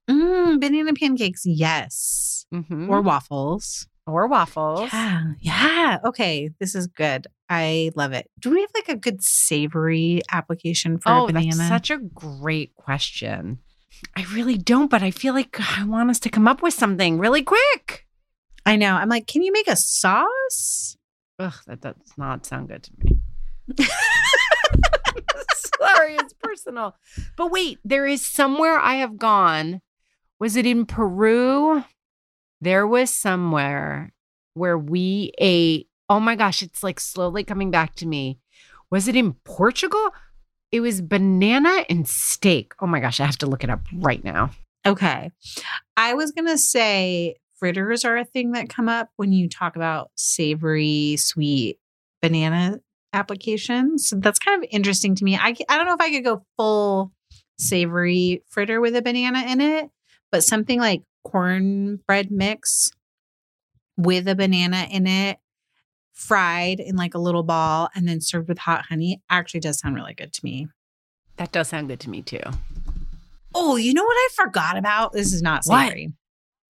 [0.09, 2.45] Mm, banana pancakes, yes.
[2.53, 3.87] mhm, Or waffles.
[4.07, 4.89] Or waffles.
[4.91, 5.33] Yeah.
[5.39, 5.97] Yeah.
[6.05, 6.49] Okay.
[6.59, 7.27] This is good.
[7.49, 8.29] I love it.
[8.39, 11.55] Do we have like a good savory application for Oh, a banana?
[11.55, 13.59] that's such a great question.
[14.15, 17.19] I really don't, but I feel like I want us to come up with something
[17.19, 18.07] really quick.
[18.65, 18.93] I know.
[18.95, 20.97] I'm like, can you make a sauce?
[21.39, 23.19] Ugh, that does not sound good to me.
[25.83, 26.95] Sorry, it's personal.
[27.37, 29.81] But wait, there is somewhere I have gone.
[30.39, 31.83] Was it in Peru?
[32.61, 34.13] There was somewhere
[34.53, 35.87] where we ate.
[36.09, 38.37] Oh my gosh, it's like slowly coming back to me.
[38.91, 40.11] Was it in Portugal?
[40.71, 42.73] It was banana and steak.
[42.79, 44.51] Oh my gosh, I have to look it up right now.
[44.85, 45.31] Okay.
[45.97, 49.75] I was going to say fritters are a thing that come up when you talk
[49.75, 51.77] about savory, sweet
[52.21, 52.79] banana
[53.13, 54.07] applications.
[54.07, 55.35] So that's kind of interesting to me.
[55.35, 57.11] I, I don't know if I could go full
[57.59, 59.89] savory fritter with a banana in it,
[60.31, 62.91] but something like cornbread mix
[63.97, 65.37] with a banana in it,
[66.13, 69.95] fried in like a little ball, and then served with hot honey actually does sound
[69.95, 70.67] really good to me.
[71.37, 72.39] That does sound good to me too.
[73.53, 75.13] Oh, you know what I forgot about?
[75.13, 75.87] This is not What?
[75.87, 76.13] savory.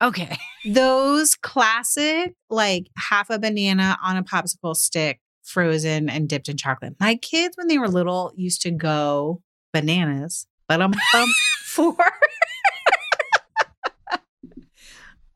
[0.01, 0.35] Okay.
[0.65, 6.93] those classic like half a banana on a popsicle stick frozen and dipped in chocolate
[6.99, 9.41] my kids when they were little used to go
[9.73, 10.93] bananas but i'm
[11.65, 11.95] for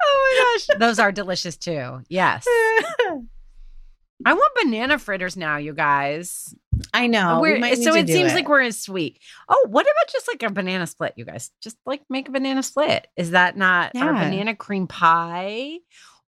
[0.03, 0.79] Oh my gosh.
[0.79, 2.01] Those are delicious too.
[2.09, 2.45] Yes.
[4.25, 6.55] I want banana fritters now, you guys.
[6.93, 7.41] i know
[7.75, 9.19] so it seems like we're as sweet.
[9.49, 11.51] Oh, what about just like a banana split, you guys?
[11.61, 13.07] Just like make a banana split.
[13.17, 14.23] Is that not our Yeah.
[14.29, 15.79] banana cream pie?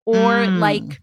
[0.06, 0.60] Or Mm.
[0.60, 1.00] like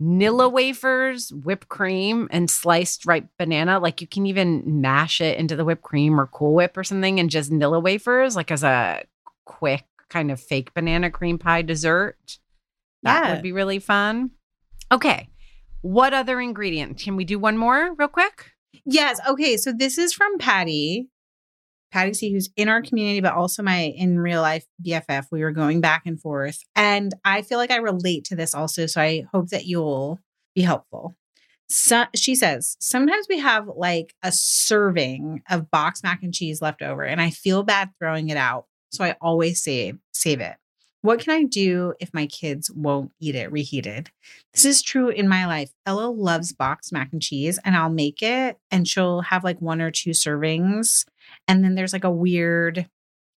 [0.00, 3.78] Nilla wafers, whipped cream, and sliced ripe banana.
[3.80, 7.18] Like you can even mash it into the whipped cream or Cool Whip or something
[7.18, 9.04] and just Nilla wafers, like as a
[9.46, 12.38] quick kind of fake banana cream pie dessert.
[13.02, 13.32] That Yeah.
[13.34, 14.30] would be really fun.
[14.90, 15.28] Okay.
[15.82, 16.98] What other ingredient?
[16.98, 18.52] Can we do one more real quick?
[18.84, 21.08] yes okay so this is from patty
[21.90, 25.50] patty c who's in our community but also my in real life bff we were
[25.50, 29.24] going back and forth and i feel like i relate to this also so i
[29.32, 30.20] hope that you'll
[30.54, 31.16] be helpful
[31.70, 36.82] so, she says sometimes we have like a serving of box mac and cheese left
[36.82, 40.56] over and i feel bad throwing it out so i always save save it.
[41.02, 44.10] What can i do if my kids won't eat it reheated?
[44.52, 45.70] This is true in my life.
[45.84, 49.80] Ella loves boxed mac and cheese and i'll make it and she'll have like one
[49.80, 51.04] or two servings
[51.46, 52.88] and then there's like a weird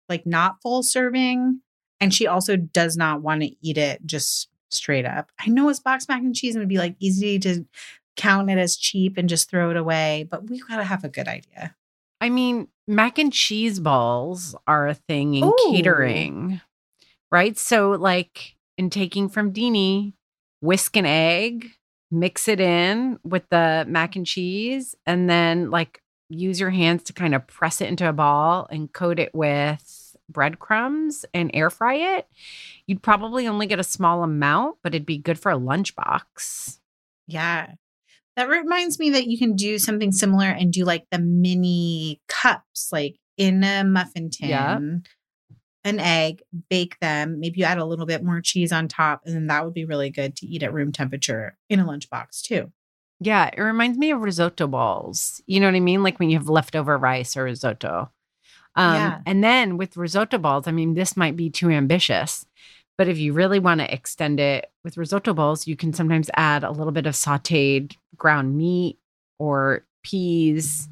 [0.08, 1.62] like not full serving
[2.00, 5.32] and she also does not want to eat it just straight up.
[5.40, 7.66] I know it's boxed mac and cheese and would be like easy to
[8.16, 11.10] count it as cheap and just throw it away but we've got to have a
[11.10, 11.76] good idea
[12.22, 15.72] I mean, mac and cheese balls are a thing in Ooh.
[15.72, 16.62] catering,
[17.32, 17.58] right?
[17.58, 20.14] So, like in taking from Dini,
[20.62, 21.72] whisk an egg,
[22.12, 27.14] mix it in with the mac and cheese, and then like use your hands to
[27.14, 31.96] kind of press it into a ball and coat it with breadcrumbs and air fry
[32.18, 32.28] it.
[32.86, 36.80] You'd probably only get a small amount, but it'd be good for a lunchbox.
[37.28, 37.74] yeah
[38.40, 42.88] That reminds me that you can do something similar and do like the mini cups,
[42.90, 44.80] like in a muffin tin, Yeah.
[45.84, 47.42] an egg, bake them.
[47.42, 49.84] Maybe you add a little bit more cheese on top, and then that would be
[49.84, 52.72] really good to eat at room temperature in a lunchbox too.
[53.20, 55.42] Yeah, it reminds me of risotto balls.
[55.46, 56.02] You know what I mean?
[56.02, 58.10] Like when you have leftover rice or risotto.
[58.76, 59.20] Um, Yeah.
[59.26, 62.46] And then with risotto balls, I mean, this might be too ambitious,
[63.00, 66.66] but if you really want to extend it with risotto balls, you can sometimes add
[66.66, 68.98] a little bit of sauteed ground meat
[69.40, 70.90] or peas.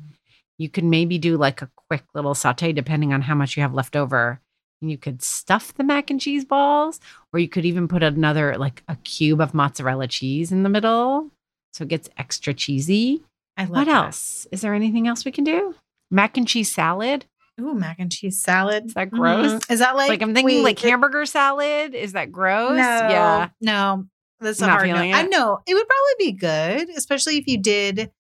[0.58, 3.74] You could maybe do like a quick little saute depending on how much you have
[3.74, 4.40] left over.
[4.82, 7.02] And you could stuff the mac and cheese balls,
[7.34, 11.30] or you could even put another, like a cube of mozzarella cheese in the middle.
[11.74, 13.22] So it gets extra cheesy.
[13.58, 14.06] I love What that.
[14.06, 14.48] else?
[14.54, 15.76] Is there anything else we can do?
[16.10, 17.26] Mac and cheese salad?
[17.60, 18.86] Ooh, mac and cheese salad.
[18.86, 19.54] Is that gross?
[19.54, 19.72] Mhm.
[19.72, 21.96] Is that like Like, I'm thinking like hamburger salad.
[21.96, 22.78] Is that gross?
[22.78, 23.50] No, Yeah.
[23.62, 24.06] no,
[24.40, 24.94] that's a Not hard no.
[24.96, 28.12] feeling I know it would probably be good, especially if you did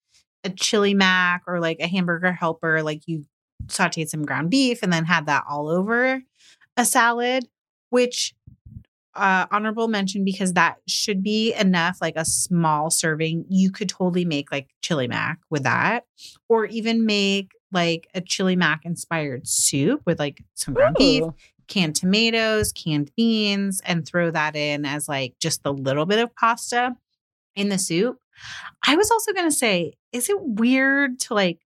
[0.43, 3.25] a chili mac or like a hamburger helper, like you
[3.67, 6.21] sauteed some ground beef and then had that all over
[6.77, 7.47] a salad,
[7.89, 8.33] which
[9.15, 14.25] uh honorable mention because that should be enough like a small serving you could totally
[14.25, 16.05] make like chili mac with that
[16.49, 21.24] or even make like a chili mac inspired soup with like some ground beef
[21.68, 26.34] canned tomatoes, canned beans, and throw that in as like just a little bit of
[26.36, 26.95] pasta
[27.55, 28.18] in the soup.
[28.88, 31.59] I was also going to say, is it weird to like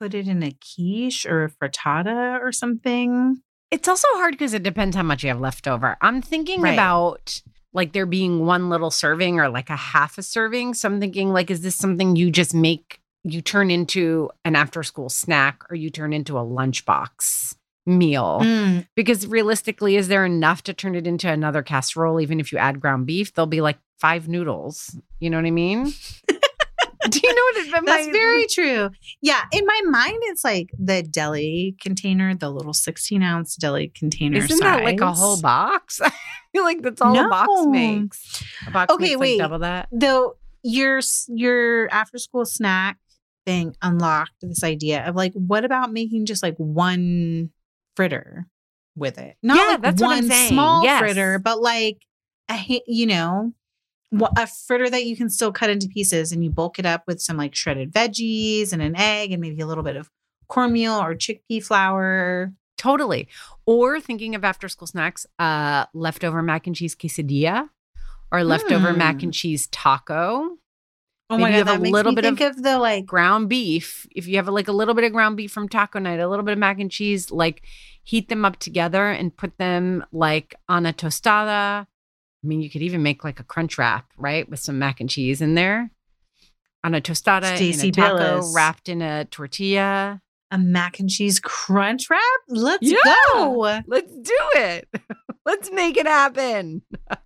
[0.00, 3.36] put it in a quiche or a frittata or something?
[3.70, 5.96] It's also hard because it depends how much you have left over.
[6.00, 6.72] I'm thinking Right.
[6.72, 7.40] about
[7.72, 10.74] like there being one little serving or like a half a serving.
[10.74, 14.82] So I'm thinking like, is this something you just make, you turn into an after
[14.82, 17.56] school snack or you turn into a lunchbox
[17.86, 18.40] meal?
[18.42, 22.20] Mm, Because realistically, is there enough to turn it into another casserole?
[22.20, 24.96] Even if you add ground beef, there'll be like five noodles.
[25.20, 25.92] You know what I mean?
[27.10, 28.88] Do you know what it That's my- very true.
[29.20, 29.42] Yeah.
[29.52, 34.38] In my mind, it's like the deli container, the little 16 ounce deli container.
[34.38, 36.00] Isn't that like a whole box?
[36.04, 36.10] I
[36.52, 38.42] feel like that's all a box makes.
[38.66, 39.38] A box Okay, makes like wait.
[39.38, 39.88] double that.
[39.92, 42.96] though your your after school snack
[43.46, 47.50] thing unlocked this idea of like what about making just like one
[47.96, 48.46] fritter
[48.96, 50.98] with it not Yeah, like that's one small Yes.
[51.00, 51.98] fritter but like
[52.50, 53.52] a you know
[54.36, 57.20] a fritter that you can still cut into pieces and you bulk it up with
[57.20, 60.08] some like shredded veggies and an egg and maybe a little bit of
[60.48, 63.28] cornmeal or chickpea flour Totally.
[63.66, 67.68] Or thinking of after school snacks, uh, leftover mac and cheese quesadilla
[68.32, 69.26] or leftover mac Hmm.
[69.26, 70.58] and cheese taco.
[71.30, 72.78] Oh Maybe my you god have a that makes little me bit of of the
[72.78, 74.06] like ground beef.
[74.14, 76.44] If you have like a little bit of ground beef from taco night, a little
[76.44, 77.62] bit of mac and cheese, like
[78.02, 81.86] heat them up together and put them like on a tostada.
[81.86, 84.46] I mean, you could even make like a crunch wrap, right?
[84.48, 85.90] With some mac and cheese in there.
[86.84, 88.52] On a tostada Stacie in a taco Billis.
[88.54, 90.20] wrapped in a tortilla.
[90.50, 92.98] a mac and cheese crunch wrap let's Yeah.
[93.32, 94.88] go Let's do it.
[95.46, 96.82] Let's make it happen.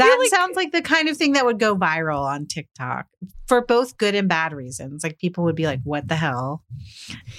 [0.00, 3.06] I that like- sounds like the kind of thing that would go viral on TikTok
[3.46, 5.02] for both good and bad reasons.
[5.04, 6.64] Like people would be like, "What the hell?"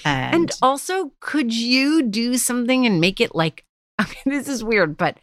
[0.05, 3.66] And, And also, could you do something and make it like
[4.01, 5.18] okay, this is weird, but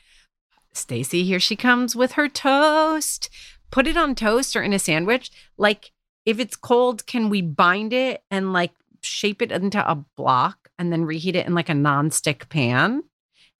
[0.74, 3.30] Stacie, here she comes with her toast.
[3.70, 5.30] Put it on toast or in a sandwich.
[5.56, 5.92] Like
[6.24, 8.72] if it's cold, can we bind it and like
[9.02, 13.04] shape it into a block and then reheat it in like a non-stick pan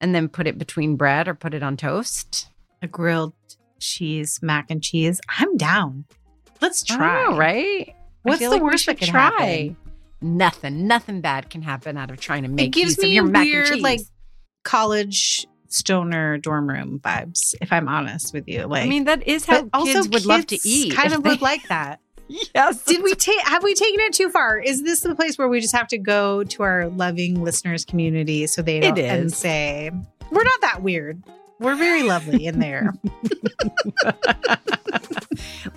[0.01, 2.47] and then put it between bread or put it on toast?
[2.81, 3.33] a grilled
[3.79, 5.19] cheese mac and cheese.
[5.39, 6.05] I'm down.
[6.61, 7.25] Let's try.
[7.25, 7.93] know, right?
[8.23, 9.21] What's the like worst that should could try.
[9.21, 9.77] happen?
[10.21, 13.09] Nothing, nothing bad can happen out of trying to make It gives use of me
[13.15, 13.83] your mac weird, and cheese.
[13.83, 13.99] like
[14.63, 17.53] college stoner dorm room vibes.
[17.61, 20.25] If I'm honest with you, like I mean, that is how but also kids would
[20.25, 20.93] love to eat.
[20.95, 21.99] Kind of they- would like that.
[22.55, 22.83] yes.
[22.85, 23.39] Did we take?
[23.41, 24.57] Have we taken it too far?
[24.57, 28.47] Is this the place where we just have to go to our loving listeners community
[28.47, 29.91] so they It don't and say
[30.31, 31.21] we're not that weird.
[31.59, 32.93] We're very lovely in there.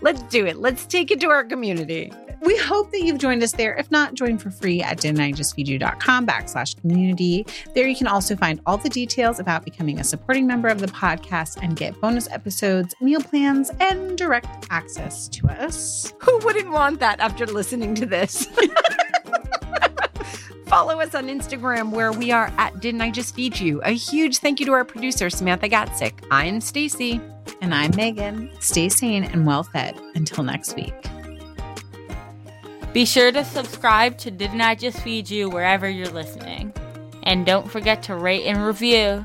[0.00, 0.58] Let's do it.
[0.58, 2.12] Let's take it to our community.
[2.42, 3.74] we hope that you've joined us there.
[3.74, 7.46] If not, join for free at didn'tijustfeedyou.com backslash community.
[7.74, 10.86] There you can also find all the details about becoming a supporting member of the
[10.88, 16.12] podcast and get bonus episodes, meal plans, and direct access to us.
[16.20, 18.46] Who wouldn't want that after listening to this?
[20.68, 23.80] Follow us on Instagram where we are at Didn't I Just Feed You?
[23.84, 26.12] A huge thank you to our producer, Samantha Gatzik.
[26.30, 27.22] I'm Stacie.
[27.62, 28.62] And I'm Meghan.
[28.62, 29.98] Stay sane and well fed.
[30.14, 30.92] Until next week.
[32.92, 36.74] Be sure to subscribe to Didn't I Just Feed You wherever you're listening.
[37.22, 39.24] And don't forget to rate and review.